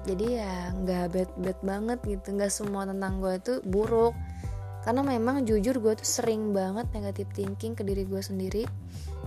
Jadi 0.08 0.40
ya 0.40 0.72
nggak 0.72 1.12
bad 1.12 1.30
bad 1.44 1.58
banget 1.60 1.98
gitu 2.08 2.32
nggak 2.32 2.48
semua 2.48 2.88
tentang 2.88 3.20
gue 3.20 3.36
itu 3.36 3.54
buruk 3.68 4.16
karena 4.80 5.04
memang 5.04 5.44
jujur 5.44 5.76
gue 5.76 5.92
tuh 5.96 6.08
sering 6.08 6.56
banget 6.56 6.88
negatif 6.96 7.28
thinking 7.36 7.76
ke 7.76 7.84
diri 7.84 8.08
gue 8.08 8.22
sendiri. 8.22 8.64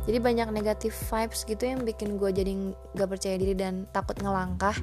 Jadi 0.04 0.18
banyak 0.20 0.52
negatif 0.52 0.92
vibes 1.08 1.48
gitu 1.48 1.64
yang 1.64 1.86
bikin 1.88 2.20
gue 2.20 2.30
jadi 2.34 2.52
gak 2.98 3.08
percaya 3.08 3.40
diri 3.40 3.56
dan 3.56 3.88
takut 3.94 4.18
ngelangkah. 4.20 4.76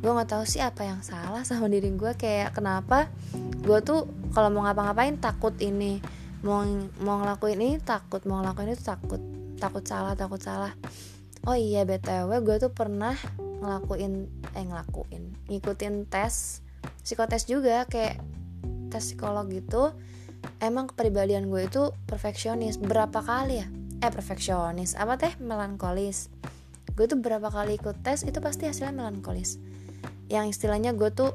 Gue 0.00 0.12
nggak 0.16 0.32
tahu 0.32 0.44
sih 0.48 0.64
apa 0.64 0.86
yang 0.86 1.04
salah 1.04 1.44
sama 1.44 1.68
diri 1.68 1.92
gue 1.92 2.12
kayak 2.16 2.56
kenapa 2.56 3.08
gue 3.60 3.78
tuh 3.84 4.08
kalau 4.32 4.48
mau 4.48 4.64
ngapa-ngapain 4.64 5.20
takut 5.20 5.52
ini 5.60 6.00
mau 6.40 6.64
mau 7.04 7.20
ngelakuin 7.20 7.60
ini 7.60 7.76
takut 7.84 8.24
mau 8.24 8.40
ngelakuin 8.40 8.72
itu 8.72 8.80
takut 8.80 9.20
takut 9.60 9.84
salah 9.84 10.16
takut 10.16 10.40
salah. 10.40 10.72
Oh 11.44 11.56
iya 11.56 11.84
btw 11.84 12.32
gue 12.40 12.56
tuh 12.56 12.72
pernah 12.72 13.12
ngelakuin 13.60 14.24
eh 14.56 14.64
ngelakuin 14.64 15.36
ngikutin 15.52 16.08
tes 16.08 16.64
psikotes 17.04 17.44
juga 17.44 17.84
kayak 17.84 18.39
tes 18.90 19.14
psikolog 19.14 19.46
gitu 19.48 19.94
emang 20.60 20.88
kepribadian 20.88 21.48
gue 21.48 21.68
itu 21.68 21.92
perfeksionis. 22.08 22.80
Berapa 22.80 23.20
kali 23.20 23.60
ya? 23.60 23.66
Eh 24.00 24.12
perfeksionis. 24.12 24.96
Apa 24.96 25.20
teh? 25.20 25.32
Melankolis. 25.40 26.32
Gue 26.96 27.06
tuh 27.08 27.20
berapa 27.20 27.48
kali 27.48 27.76
ikut 27.80 28.00
tes 28.04 28.24
itu 28.24 28.40
pasti 28.40 28.68
hasilnya 28.68 28.96
melankolis. 28.96 29.60
Yang 30.28 30.56
istilahnya 30.58 30.96
gue 30.96 31.10
tuh 31.12 31.32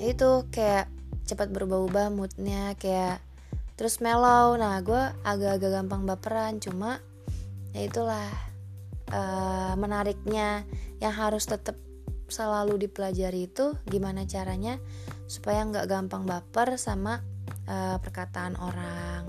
itu 0.00 0.44
kayak 0.52 0.90
cepat 1.24 1.48
berubah-ubah 1.52 2.12
moodnya 2.12 2.76
kayak 2.76 3.20
terus 3.76 4.00
mellow. 4.00 4.56
Nah 4.56 4.80
gue 4.80 5.02
agak-agak 5.24 5.70
gampang 5.80 6.04
baperan 6.04 6.60
cuma 6.60 7.00
ya 7.72 7.84
itulah 7.84 8.28
uh, 9.12 9.72
menariknya. 9.76 10.64
Yang 11.02 11.14
harus 11.20 11.44
tetap 11.44 11.76
selalu 12.32 12.88
dipelajari 12.88 13.52
itu 13.52 13.76
gimana 13.84 14.24
caranya 14.24 14.80
supaya 15.26 15.64
nggak 15.64 15.88
gampang 15.88 16.24
baper 16.28 16.76
sama 16.76 17.20
uh, 17.68 17.96
perkataan 18.00 18.56
orang. 18.60 19.28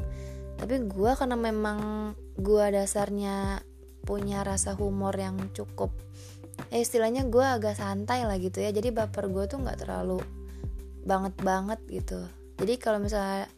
Tapi 0.56 0.88
gue 0.88 1.12
karena 1.16 1.36
memang 1.36 2.12
gue 2.40 2.66
dasarnya 2.72 3.64
punya 4.06 4.46
rasa 4.46 4.78
humor 4.78 5.18
yang 5.18 5.50
cukup 5.52 5.90
eh, 6.72 6.84
istilahnya 6.86 7.28
gue 7.28 7.44
agak 7.44 7.76
santai 7.76 8.24
lah 8.24 8.38
gitu 8.40 8.64
ya. 8.64 8.72
Jadi 8.72 8.92
baper 8.92 9.28
gue 9.28 9.46
tuh 9.50 9.60
nggak 9.60 9.86
terlalu 9.86 10.20
banget 11.06 11.36
banget 11.44 11.80
gitu. 11.92 12.22
Jadi 12.56 12.74
kalau 12.80 13.04
misalnya 13.04 13.52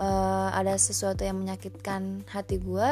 uh, 0.00 0.50
ada 0.52 0.74
sesuatu 0.76 1.22
yang 1.22 1.38
menyakitkan 1.38 2.26
hati 2.28 2.58
gue 2.58 2.88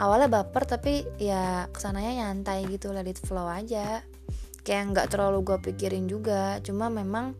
awalnya 0.00 0.28
baper 0.40 0.64
tapi 0.64 1.04
ya 1.20 1.68
ke 1.68 1.78
sananya 1.80 2.24
nyantai 2.24 2.64
gitu 2.68 2.92
let 2.92 3.08
it 3.08 3.20
flow 3.20 3.48
aja 3.48 4.04
kayak 4.62 4.94
nggak 4.94 5.06
terlalu 5.12 5.44
gue 5.44 5.58
pikirin 5.70 6.06
juga. 6.06 6.58
Cuma 6.64 6.92
memang 6.92 7.34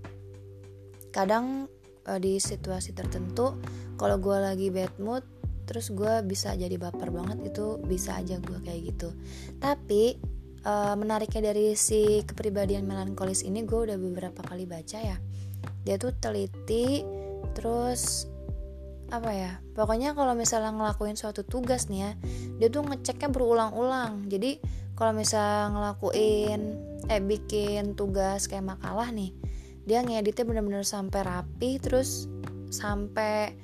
kadang 1.11 1.67
uh, 2.07 2.19
di 2.19 2.39
situasi 2.39 2.95
tertentu 2.95 3.59
kalau 4.01 4.17
gue 4.17 4.37
lagi 4.39 4.69
bad 4.73 4.95
mood 5.03 5.25
terus 5.71 5.95
gue 5.95 6.27
bisa 6.27 6.51
jadi 6.59 6.75
baper 6.75 7.15
banget 7.15 7.55
itu 7.55 7.79
bisa 7.87 8.19
aja 8.19 8.43
gue 8.43 8.59
kayak 8.65 8.81
gitu. 8.91 9.15
Tapi 9.63 10.19
uh, 10.67 10.99
menariknya 10.99 11.55
dari 11.55 11.79
si 11.79 12.27
kepribadian 12.27 12.91
melankolis 12.91 13.47
ini 13.47 13.63
gue 13.63 13.91
udah 13.91 13.99
beberapa 14.01 14.43
kali 14.43 14.67
baca 14.67 14.99
ya. 14.99 15.17
Dia 15.87 15.95
tuh 16.01 16.11
teliti 16.19 17.07
terus 17.55 18.27
apa 19.11 19.35
ya 19.35 19.59
pokoknya 19.75 20.15
kalau 20.15 20.39
misalnya 20.39 20.71
ngelakuin 20.71 21.19
suatu 21.19 21.43
tugas 21.43 21.91
nih 21.91 21.99
ya 21.99 22.11
dia 22.63 22.69
tuh 22.71 22.83
ngeceknya 22.87 23.31
berulang-ulang. 23.31 24.27
Jadi 24.27 24.59
kalau 25.01 25.17
misalnya 25.17 25.73
ngelakuin 25.73 26.77
eh 27.09 27.25
bikin 27.25 27.97
tugas 27.97 28.45
kayak 28.45 28.77
makalah 28.77 29.09
nih 29.09 29.33
dia 29.89 30.05
ngeditnya 30.05 30.45
bener-bener 30.45 30.85
sampai 30.85 31.25
rapi 31.25 31.81
terus 31.81 32.29
sampai 32.69 33.57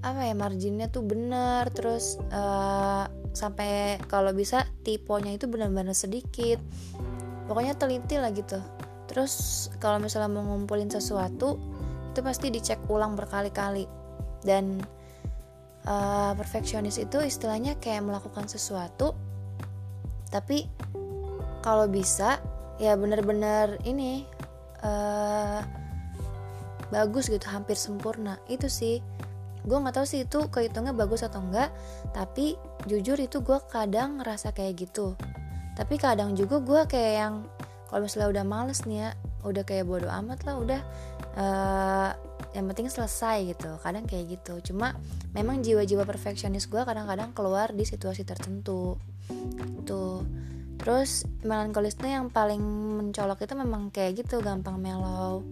apa 0.00 0.20
ya 0.24 0.32
marginnya 0.32 0.88
tuh 0.88 1.04
bener 1.04 1.68
terus 1.70 2.16
uh, 2.32 3.04
sampai 3.36 4.00
kalau 4.08 4.32
bisa 4.32 4.64
tipenya 4.80 5.36
itu 5.36 5.44
benar-benar 5.44 5.92
sedikit. 5.92 6.56
Pokoknya 7.44 7.76
teliti 7.76 8.16
lah 8.16 8.32
gitu. 8.32 8.56
Terus 9.12 9.68
kalau 9.76 10.00
misalnya 10.00 10.32
mau 10.32 10.42
ngumpulin 10.42 10.88
sesuatu 10.88 11.60
itu 12.10 12.20
pasti 12.24 12.48
dicek 12.48 12.80
ulang 12.88 13.12
berkali-kali. 13.12 13.84
Dan 14.40 14.80
uh, 15.84 16.32
perfeksionis 16.32 16.96
itu 16.96 17.20
istilahnya 17.20 17.76
kayak 17.76 18.08
melakukan 18.08 18.48
sesuatu 18.48 19.12
tapi 20.30 20.66
kalau 21.66 21.90
bisa 21.90 22.38
ya 22.78 22.94
bener-bener 22.94 23.80
ini 23.82 24.22
uh, 24.84 25.60
bagus 26.94 27.26
gitu 27.26 27.46
hampir 27.50 27.74
sempurna. 27.74 28.38
Itu 28.46 28.70
sih. 28.70 29.02
Gue 29.66 29.82
nggak 29.82 29.98
tahu 29.98 30.06
sih 30.06 30.22
itu 30.22 30.46
kehitungnya 30.46 30.94
bagus 30.94 31.26
atau 31.26 31.42
enggak 31.42 31.74
tapi 32.14 32.54
jujur 32.86 33.18
itu 33.18 33.42
gue 33.42 33.58
kadang 33.66 34.22
ngerasa 34.22 34.54
kayak 34.54 34.86
gitu. 34.86 35.18
Tapi 35.74 35.98
kadang 35.98 36.38
juga 36.38 36.62
gue 36.62 36.80
kayak 36.86 37.14
yang 37.18 37.34
kalau 37.90 38.06
misalnya 38.06 38.30
udah 38.30 38.44
males 38.46 38.86
nih 38.86 38.98
ya 39.02 39.10
udah 39.42 39.62
kayak 39.66 39.86
bodoh 39.86 40.10
amat 40.10 40.42
lah 40.46 40.54
udah 40.58 40.80
uh, 41.34 42.10
yang 42.54 42.70
penting 42.70 42.86
selesai 42.86 43.42
gitu. 43.50 43.74
Kadang 43.82 44.06
kayak 44.06 44.38
gitu. 44.38 44.70
Cuma 44.70 44.94
memang 45.34 45.66
jiwa-jiwa 45.66 46.06
perfeksionis 46.06 46.70
gue 46.70 46.86
kadang-kadang 46.86 47.34
keluar 47.34 47.74
di 47.74 47.82
situasi 47.82 48.22
tertentu 48.22 48.94
terus 50.86 51.26
melankolisnya 51.42 52.22
yang 52.22 52.30
paling 52.30 52.62
mencolok 52.62 53.42
itu 53.42 53.58
memang 53.58 53.90
kayak 53.90 54.22
gitu 54.22 54.38
gampang 54.38 54.78
mellow. 54.78 55.42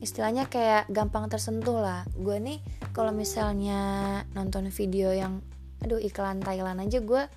Istilahnya 0.00 0.48
kayak 0.48 0.88
gampang 0.88 1.28
tersentuh 1.28 1.76
lah. 1.76 2.08
Gue 2.16 2.40
nih 2.40 2.56
kalau 2.96 3.12
misalnya 3.12 4.24
nonton 4.32 4.72
video 4.72 5.12
yang 5.12 5.44
aduh 5.84 6.00
iklan 6.00 6.40
Thailand 6.40 6.80
aja 6.80 7.04
gue 7.04 7.28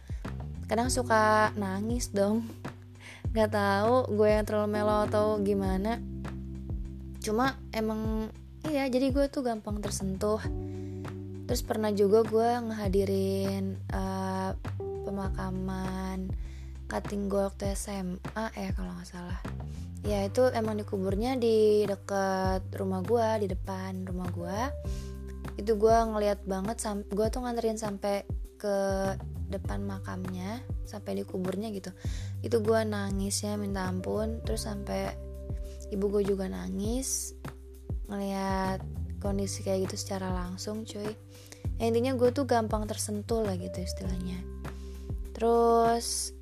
kadang 0.71 0.87
suka 0.87 1.51
nangis 1.59 2.15
dong. 2.15 2.47
Nggak 3.35 3.59
tahu 3.59 4.15
gue 4.15 4.29
yang 4.31 4.47
terlalu 4.47 4.71
melo 4.71 5.03
atau 5.03 5.35
gimana. 5.43 5.99
Cuma 7.19 7.59
emang 7.75 8.31
iya 8.71 8.87
jadi 8.87 9.11
gue 9.11 9.27
tuh 9.27 9.43
gampang 9.43 9.83
tersentuh. 9.83 10.39
Terus 11.43 11.59
pernah 11.67 11.91
juga 11.91 12.23
gue 12.23 12.71
ngehadirin 12.71 13.75
uh, 13.91 14.55
pemakaman 15.03 16.50
cutting 16.91 17.31
gue 17.31 17.39
waktu 17.39 17.71
SMA 17.71 18.45
ya 18.51 18.69
kalau 18.75 18.91
nggak 18.91 19.07
salah. 19.07 19.39
Ya 20.03 20.27
itu 20.27 20.43
emang 20.51 20.75
dikuburnya 20.75 21.39
di 21.39 21.87
dekat 21.87 22.67
rumah 22.75 22.99
gue 22.99 23.47
di 23.47 23.47
depan 23.55 24.03
rumah 24.03 24.27
gue 24.33 24.59
itu 25.55 25.77
gue 25.77 25.95
ngeliat 25.95 26.43
banget 26.43 26.83
gue 27.07 27.27
tuh 27.31 27.39
nganterin 27.39 27.79
sampai 27.79 28.27
ke 28.59 28.77
depan 29.47 29.83
makamnya 29.83 30.59
sampai 30.83 31.21
di 31.21 31.23
kuburnya 31.23 31.71
gitu. 31.71 31.95
Itu 32.43 32.59
gue 32.59 32.83
nangis 32.83 33.39
ya 33.45 33.55
minta 33.55 33.87
ampun. 33.87 34.43
Terus 34.43 34.67
sampai 34.67 35.15
ibu 35.91 36.11
gue 36.11 36.23
juga 36.27 36.51
nangis 36.51 37.35
ngeliat 38.11 38.83
kondisi 39.23 39.63
kayak 39.63 39.87
gitu 39.87 39.95
secara 39.95 40.33
langsung 40.33 40.83
cuy. 40.83 41.13
Ya, 41.77 41.89
intinya 41.89 42.17
gue 42.17 42.29
tuh 42.33 42.49
gampang 42.49 42.89
tersentuh 42.89 43.45
lah 43.45 43.55
gitu 43.55 43.79
istilahnya. 43.79 44.41
Terus 45.37 46.35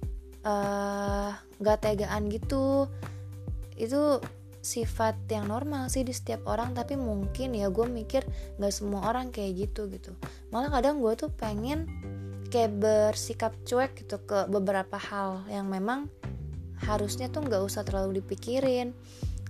uh, 0.49 1.29
eh, 1.29 1.29
gak 1.61 1.85
tegaan 1.85 2.27
gitu. 2.33 2.89
Itu 3.77 4.19
sifat 4.59 5.15
yang 5.31 5.47
normal 5.47 5.87
sih 5.87 6.03
di 6.03 6.11
setiap 6.11 6.43
orang 6.43 6.75
tapi 6.75 6.99
mungkin 6.99 7.55
ya 7.55 7.71
gue 7.71 7.87
mikir 7.87 8.27
gak 8.59 8.73
semua 8.73 9.07
orang 9.07 9.31
kayak 9.31 9.69
gitu 9.69 9.87
gitu. 9.87 10.11
Malah 10.51 10.73
kadang 10.73 10.99
gue 10.99 11.13
tuh 11.15 11.31
pengen 11.31 11.87
kayak 12.49 12.81
bersikap 12.81 13.53
cuek 13.63 13.93
gitu 14.03 14.17
ke 14.25 14.49
beberapa 14.49 14.97
hal 14.97 15.45
yang 15.47 15.69
memang 15.69 16.09
harusnya 16.81 17.29
tuh 17.29 17.45
gak 17.45 17.63
usah 17.63 17.85
terlalu 17.85 18.19
dipikirin. 18.19 18.91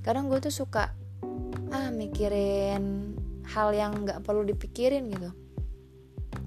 Kadang 0.03 0.27
gue 0.27 0.39
tuh 0.43 0.53
suka 0.53 0.93
ah 1.69 1.89
mikirin 1.93 3.15
hal 3.49 3.73
yang 3.73 4.05
gak 4.05 4.21
perlu 4.21 4.45
dipikirin 4.45 5.09
gitu. 5.09 5.31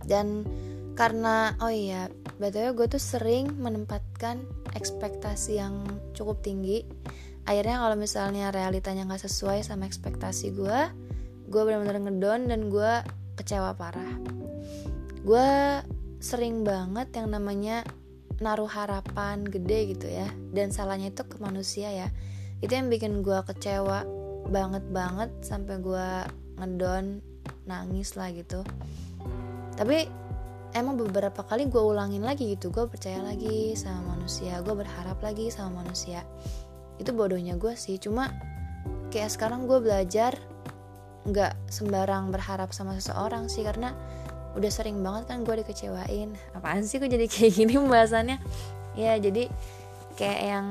Dan 0.07 0.47
karena 0.93 1.57
oh 1.65 1.73
iya 1.73 2.13
btw 2.37 2.77
gue 2.77 2.87
tuh 2.89 3.01
sering 3.01 3.49
menempatkan 3.57 4.45
ekspektasi 4.77 5.61
yang 5.61 5.85
cukup 6.13 6.41
tinggi. 6.45 6.85
Akhirnya 7.43 7.83
kalau 7.83 7.97
misalnya 7.99 8.55
realitanya 8.55 9.09
nggak 9.09 9.27
sesuai 9.27 9.67
sama 9.67 9.89
ekspektasi 9.89 10.55
gue 10.55 10.81
gue 11.53 11.63
benar-benar 11.69 12.01
ngedon 12.01 12.41
dan 12.49 12.61
gue 12.73 12.93
kecewa 13.37 13.77
parah. 13.77 14.17
Gue 15.23 15.81
sering 16.23 16.63
banget 16.63 17.11
yang 17.19 17.35
namanya 17.35 17.85
naruh 18.41 18.71
harapan 18.71 19.45
gede 19.45 19.97
gitu 19.97 20.07
ya. 20.09 20.29
Dan 20.55 20.71
salahnya 20.71 21.13
itu 21.13 21.27
ke 21.27 21.37
manusia 21.43 21.93
ya. 21.93 22.09
Itu 22.63 22.73
yang 22.73 22.89
bikin 22.89 23.21
gue 23.21 23.39
kecewa 23.45 24.07
banget 24.49 24.85
banget 24.91 25.31
sampai 25.45 25.79
gue 25.83 26.09
ngedon 26.59 27.21
nangis 27.67 28.15
lah 28.19 28.31
gitu. 28.35 28.63
Tapi 29.77 30.22
emang 30.73 30.97
beberapa 30.97 31.45
kali 31.45 31.69
gue 31.69 31.81
ulangin 31.81 32.25
lagi 32.25 32.57
gitu 32.57 32.73
gue 32.73 32.89
percaya 32.89 33.21
lagi 33.21 33.77
sama 33.77 34.17
manusia 34.17 34.61
gue 34.65 34.75
berharap 34.75 35.19
lagi 35.21 35.53
sama 35.53 35.85
manusia. 35.85 36.25
Itu 36.97 37.13
bodohnya 37.13 37.57
gue 37.57 37.77
sih 37.77 38.01
cuma 38.01 38.33
kayak 39.13 39.33
sekarang 39.33 39.69
gue 39.69 39.79
belajar 39.79 40.37
nggak 41.23 41.55
sembarang 41.71 42.35
berharap 42.35 42.75
sama 42.75 42.99
seseorang 42.99 43.47
sih 43.47 43.63
karena 43.63 43.95
udah 44.53 44.71
sering 44.73 45.01
banget 45.01 45.29
kan 45.29 45.45
gue 45.45 45.55
dikecewain. 45.65 46.35
Apaan 46.57 46.85
sih 46.85 47.01
gue 47.01 47.09
jadi 47.09 47.27
kayak 47.29 47.53
gini 47.63 47.75
pembahasannya? 47.77 48.39
Ya 48.97 49.17
jadi 49.17 49.49
kayak 50.17 50.41
yang 50.41 50.67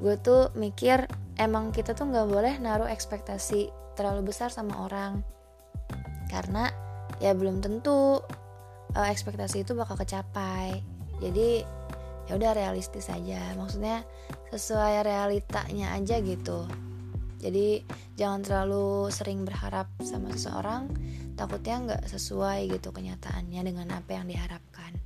gue 0.00 0.16
tuh 0.20 0.52
mikir 0.56 1.08
emang 1.40 1.72
kita 1.72 1.92
tuh 1.96 2.08
nggak 2.08 2.26
boleh 2.28 2.54
naruh 2.60 2.88
ekspektasi 2.88 3.72
terlalu 3.96 4.32
besar 4.32 4.52
sama 4.52 4.84
orang. 4.84 5.24
Karena 6.28 6.68
ya 7.22 7.32
belum 7.32 7.64
tentu 7.64 8.20
uh, 8.96 9.08
ekspektasi 9.12 9.62
itu 9.62 9.76
bakal 9.76 10.00
kecapai. 10.00 10.80
Jadi 11.20 11.62
ya 12.26 12.32
udah 12.34 12.56
realistis 12.56 13.12
aja. 13.12 13.52
Maksudnya 13.54 14.02
sesuai 14.50 15.04
realitanya 15.04 15.92
aja 15.92 16.18
gitu. 16.24 16.64
Jadi 17.36 17.84
jangan 18.16 18.40
terlalu 18.40 19.12
sering 19.12 19.44
berharap 19.44 19.92
sama 20.00 20.32
seseorang. 20.32 20.88
Takutnya 21.36 21.76
nggak 21.84 22.02
sesuai 22.08 22.72
gitu 22.72 22.90
kenyataannya 22.96 23.60
dengan 23.60 23.92
apa 23.92 24.16
yang 24.16 24.24
diharapkan. 24.24 24.96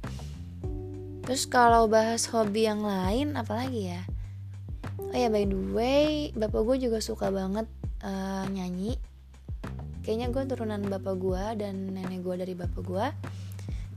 Terus 1.27 1.47
kalau 1.51 1.91
bahas 1.91 2.31
hobi 2.31 2.71
yang 2.71 2.87
lain 2.87 3.35
apalagi 3.35 3.99
ya? 3.99 4.03
Oh 5.11 5.15
ya 5.15 5.27
by 5.27 5.43
the 5.43 5.59
way 5.75 6.31
bapak 6.39 6.63
gue 6.63 6.87
juga 6.87 7.03
suka 7.03 7.35
banget 7.35 7.67
uh, 8.07 8.47
nyanyi. 8.47 8.95
Kayaknya 10.07 10.27
gue 10.33 10.43
turunan 10.49 10.83
bapak 10.87 11.15
gue 11.19 11.45
dan 11.61 11.93
nenek 11.93 12.23
gue 12.23 12.35
dari 12.39 12.55
bapak 12.55 12.83
gue 12.83 13.07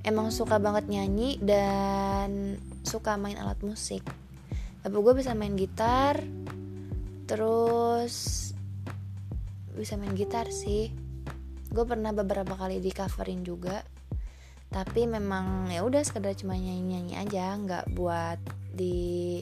emang 0.03 0.29
suka 0.29 0.59
banget 0.59 0.91
nyanyi 0.91 1.39
dan 1.39 2.59
suka 2.83 3.15
main 3.15 3.39
alat 3.39 3.59
musik. 3.63 4.03
Bapak 4.83 4.99
gue 4.99 5.13
bisa 5.23 5.31
main 5.31 5.55
gitar 5.55 6.19
terus 7.23 8.51
bisa 9.73 9.95
main 9.95 10.13
gitar 10.13 10.51
sih. 10.51 10.91
Gue 11.71 11.87
pernah 11.87 12.11
beberapa 12.11 12.53
kali 12.53 12.83
di 12.83 12.91
coverin 12.91 13.41
juga. 13.47 13.81
Tapi 14.69 15.07
memang 15.07 15.71
ya 15.71 15.85
udah 15.87 16.03
sekedar 16.03 16.35
cuma 16.35 16.59
nyanyi 16.59 16.99
nyanyi 16.99 17.13
aja 17.17 17.55
nggak 17.55 17.85
buat 17.95 18.41
di 18.73 19.39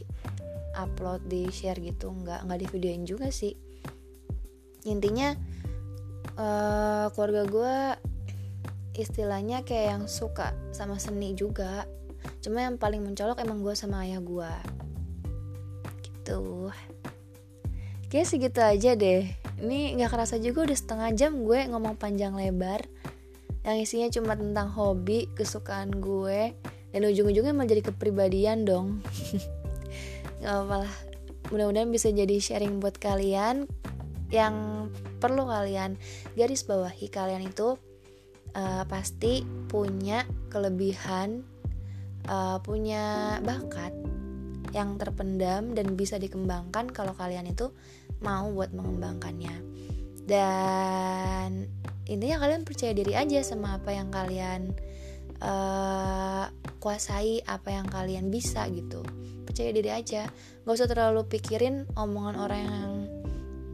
upload 0.76 1.28
di 1.28 1.48
share 1.52 1.80
gitu 1.80 2.12
nggak 2.12 2.48
nggak 2.48 2.60
di 2.62 2.68
videoin 2.70 3.04
juga 3.04 3.34
sih. 3.34 3.58
Intinya 4.86 5.34
uh, 6.38 7.10
keluarga 7.16 7.44
gue 7.50 7.76
istilahnya 8.96 9.64
kayak 9.64 9.88
yang 9.98 10.04
suka 10.08 10.56
sama 10.76 11.00
seni 11.00 11.36
juga. 11.36 11.88
Cuma 12.44 12.62
yang 12.62 12.78
paling 12.78 13.02
mencolok 13.02 13.42
emang 13.42 13.66
gue 13.66 13.74
sama 13.74 14.06
ayah 14.06 14.22
gue 14.22 14.54
gitu. 16.22 16.70
Kayak 18.14 18.28
segitu 18.30 18.60
aja 18.62 18.92
deh. 18.94 19.26
Ini 19.62 19.98
nggak 19.98 20.12
kerasa 20.14 20.38
juga 20.38 20.70
udah 20.70 20.78
setengah 20.78 21.10
jam 21.18 21.42
gue 21.46 21.66
ngomong 21.70 21.98
panjang 21.98 22.34
lebar 22.34 22.86
yang 23.62 23.78
isinya 23.78 24.10
cuma 24.10 24.34
tentang 24.34 24.74
hobi 24.74 25.30
kesukaan 25.38 26.02
gue 26.02 26.58
dan 26.92 27.02
ujung-ujungnya 27.06 27.54
malah 27.54 27.70
jadi 27.70 27.94
kepribadian 27.94 28.66
dong. 28.66 29.06
Nggak 30.42 30.56
apa 30.66 30.76
lah. 30.86 30.94
Mudah-mudahan 31.54 31.94
bisa 31.94 32.10
jadi 32.10 32.42
sharing 32.42 32.82
buat 32.82 32.98
kalian 32.98 33.70
yang 34.34 34.88
perlu 35.22 35.46
kalian 35.46 36.00
garis 36.34 36.66
bawahi 36.66 37.12
kalian 37.12 37.46
itu 37.46 37.78
uh, 38.56 38.84
pasti 38.88 39.44
punya 39.68 40.24
kelebihan, 40.52 41.44
uh, 42.28 42.58
punya 42.64 43.38
bakat 43.44 43.94
yang 44.72 44.96
terpendam 44.96 45.76
dan 45.76 46.00
bisa 46.00 46.16
dikembangkan 46.16 46.92
kalau 46.92 47.12
kalian 47.16 47.52
itu 47.52 47.72
mau 48.24 48.48
buat 48.52 48.72
mengembangkannya. 48.72 49.56
Dan 50.22 51.68
intinya 52.08 52.46
kalian 52.46 52.64
percaya 52.64 52.96
diri 52.96 53.18
aja 53.18 53.44
sama 53.44 53.76
apa 53.82 53.92
yang 53.92 54.08
kalian 54.14 54.72
uh, 55.44 56.48
kuasai, 56.80 57.44
apa 57.44 57.74
yang 57.74 57.88
kalian 57.90 58.32
bisa 58.32 58.64
gitu. 58.72 59.04
Percaya 59.44 59.76
diri 59.76 59.92
aja, 59.92 60.32
gak 60.64 60.76
usah 60.76 60.88
terlalu 60.88 61.28
pikirin 61.28 61.84
omongan 62.00 62.36
orang 62.40 62.62
yang 62.64 62.92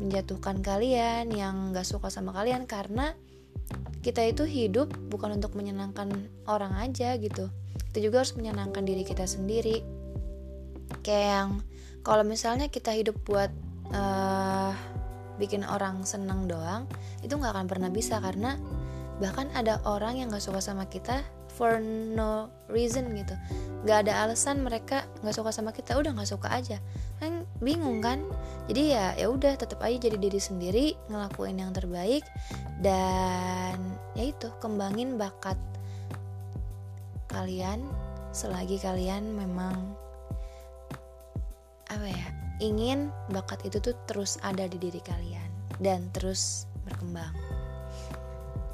menjatuhkan 0.01 0.65
kalian, 0.65 1.29
yang 1.29 1.75
gak 1.75 1.85
suka 1.85 2.09
sama 2.09 2.33
kalian 2.33 2.65
karena 2.65 3.13
kita 4.01 4.23
itu 4.23 4.47
hidup 4.47 4.93
bukan 5.11 5.35
untuk 5.35 5.53
menyenangkan 5.57 6.31
orang 6.47 6.75
aja 6.79 7.15
gitu. 7.19 7.51
Kita 7.91 7.99
juga 7.99 8.23
harus 8.23 8.33
menyenangkan 8.39 8.87
diri 8.87 9.03
kita 9.03 9.27
sendiri. 9.27 9.83
Kayak 11.03 11.25
yang 11.27 11.49
kalau 12.07 12.23
misalnya 12.23 12.71
kita 12.71 12.95
hidup 12.95 13.19
buat 13.27 13.51
uh, 13.91 14.71
bikin 15.37 15.67
orang 15.67 16.01
seneng 16.07 16.49
doang 16.49 16.89
itu 17.21 17.35
nggak 17.35 17.53
akan 17.53 17.67
pernah 17.69 17.89
bisa 17.93 18.17
karena 18.23 18.57
bahkan 19.21 19.49
ada 19.53 19.81
orang 19.85 20.17
yang 20.17 20.29
nggak 20.29 20.41
suka 20.41 20.61
sama 20.61 20.89
kita 20.89 21.21
for 21.57 21.81
no 21.81 22.53
reason 22.69 23.09
gitu. 23.17 23.33
Nggak 23.81 24.05
ada 24.05 24.29
alasan 24.29 24.61
mereka 24.61 25.09
nggak 25.25 25.33
suka 25.33 25.49
sama 25.49 25.73
kita 25.73 25.97
udah 25.97 26.13
nggak 26.13 26.29
suka 26.29 26.53
aja. 26.53 26.77
Kan 27.17 27.49
bingung 27.57 27.99
kan? 28.05 28.21
Jadi 28.69 28.93
ya 28.93 29.17
ya 29.17 29.33
udah 29.33 29.57
tetap 29.57 29.81
aja 29.81 29.97
jadi 29.97 30.21
diri 30.21 30.37
sendiri 30.37 30.85
ngelakuin 31.09 31.57
yang 31.57 31.73
terbaik 31.73 32.21
dan 32.85 33.81
ya 34.13 34.29
itu 34.29 34.53
kembangin 34.61 35.17
bakat 35.17 35.57
kalian 37.33 37.81
selagi 38.31 38.77
kalian 38.77 39.33
memang 39.33 39.97
apa 41.87 42.05
ya 42.05 42.27
ingin 42.59 43.09
bakat 43.31 43.63
itu 43.65 43.79
tuh 43.79 43.95
terus 44.05 44.37
ada 44.43 44.67
di 44.67 44.77
diri 44.77 45.01
kalian 45.01 45.49
dan 45.81 46.09
terus 46.13 46.67
berkembang. 46.85 47.46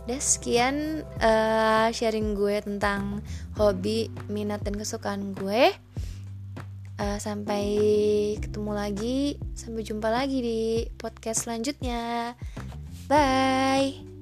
Dan 0.04 0.20
sekian 0.20 0.76
uh, 1.24 1.88
sharing 1.96 2.36
gue 2.36 2.60
tentang 2.60 3.24
hobi, 3.56 4.12
minat 4.28 4.62
dan 4.62 4.76
kesukaan 4.76 5.32
gue. 5.32 5.72
Uh, 7.00 7.18
sampai 7.18 7.66
ketemu 8.38 8.72
lagi, 8.72 9.20
sampai 9.58 9.82
jumpa 9.82 10.14
lagi 10.14 10.38
di 10.44 10.62
podcast 11.00 11.50
selanjutnya. 11.50 12.36
Bye. 13.10 14.13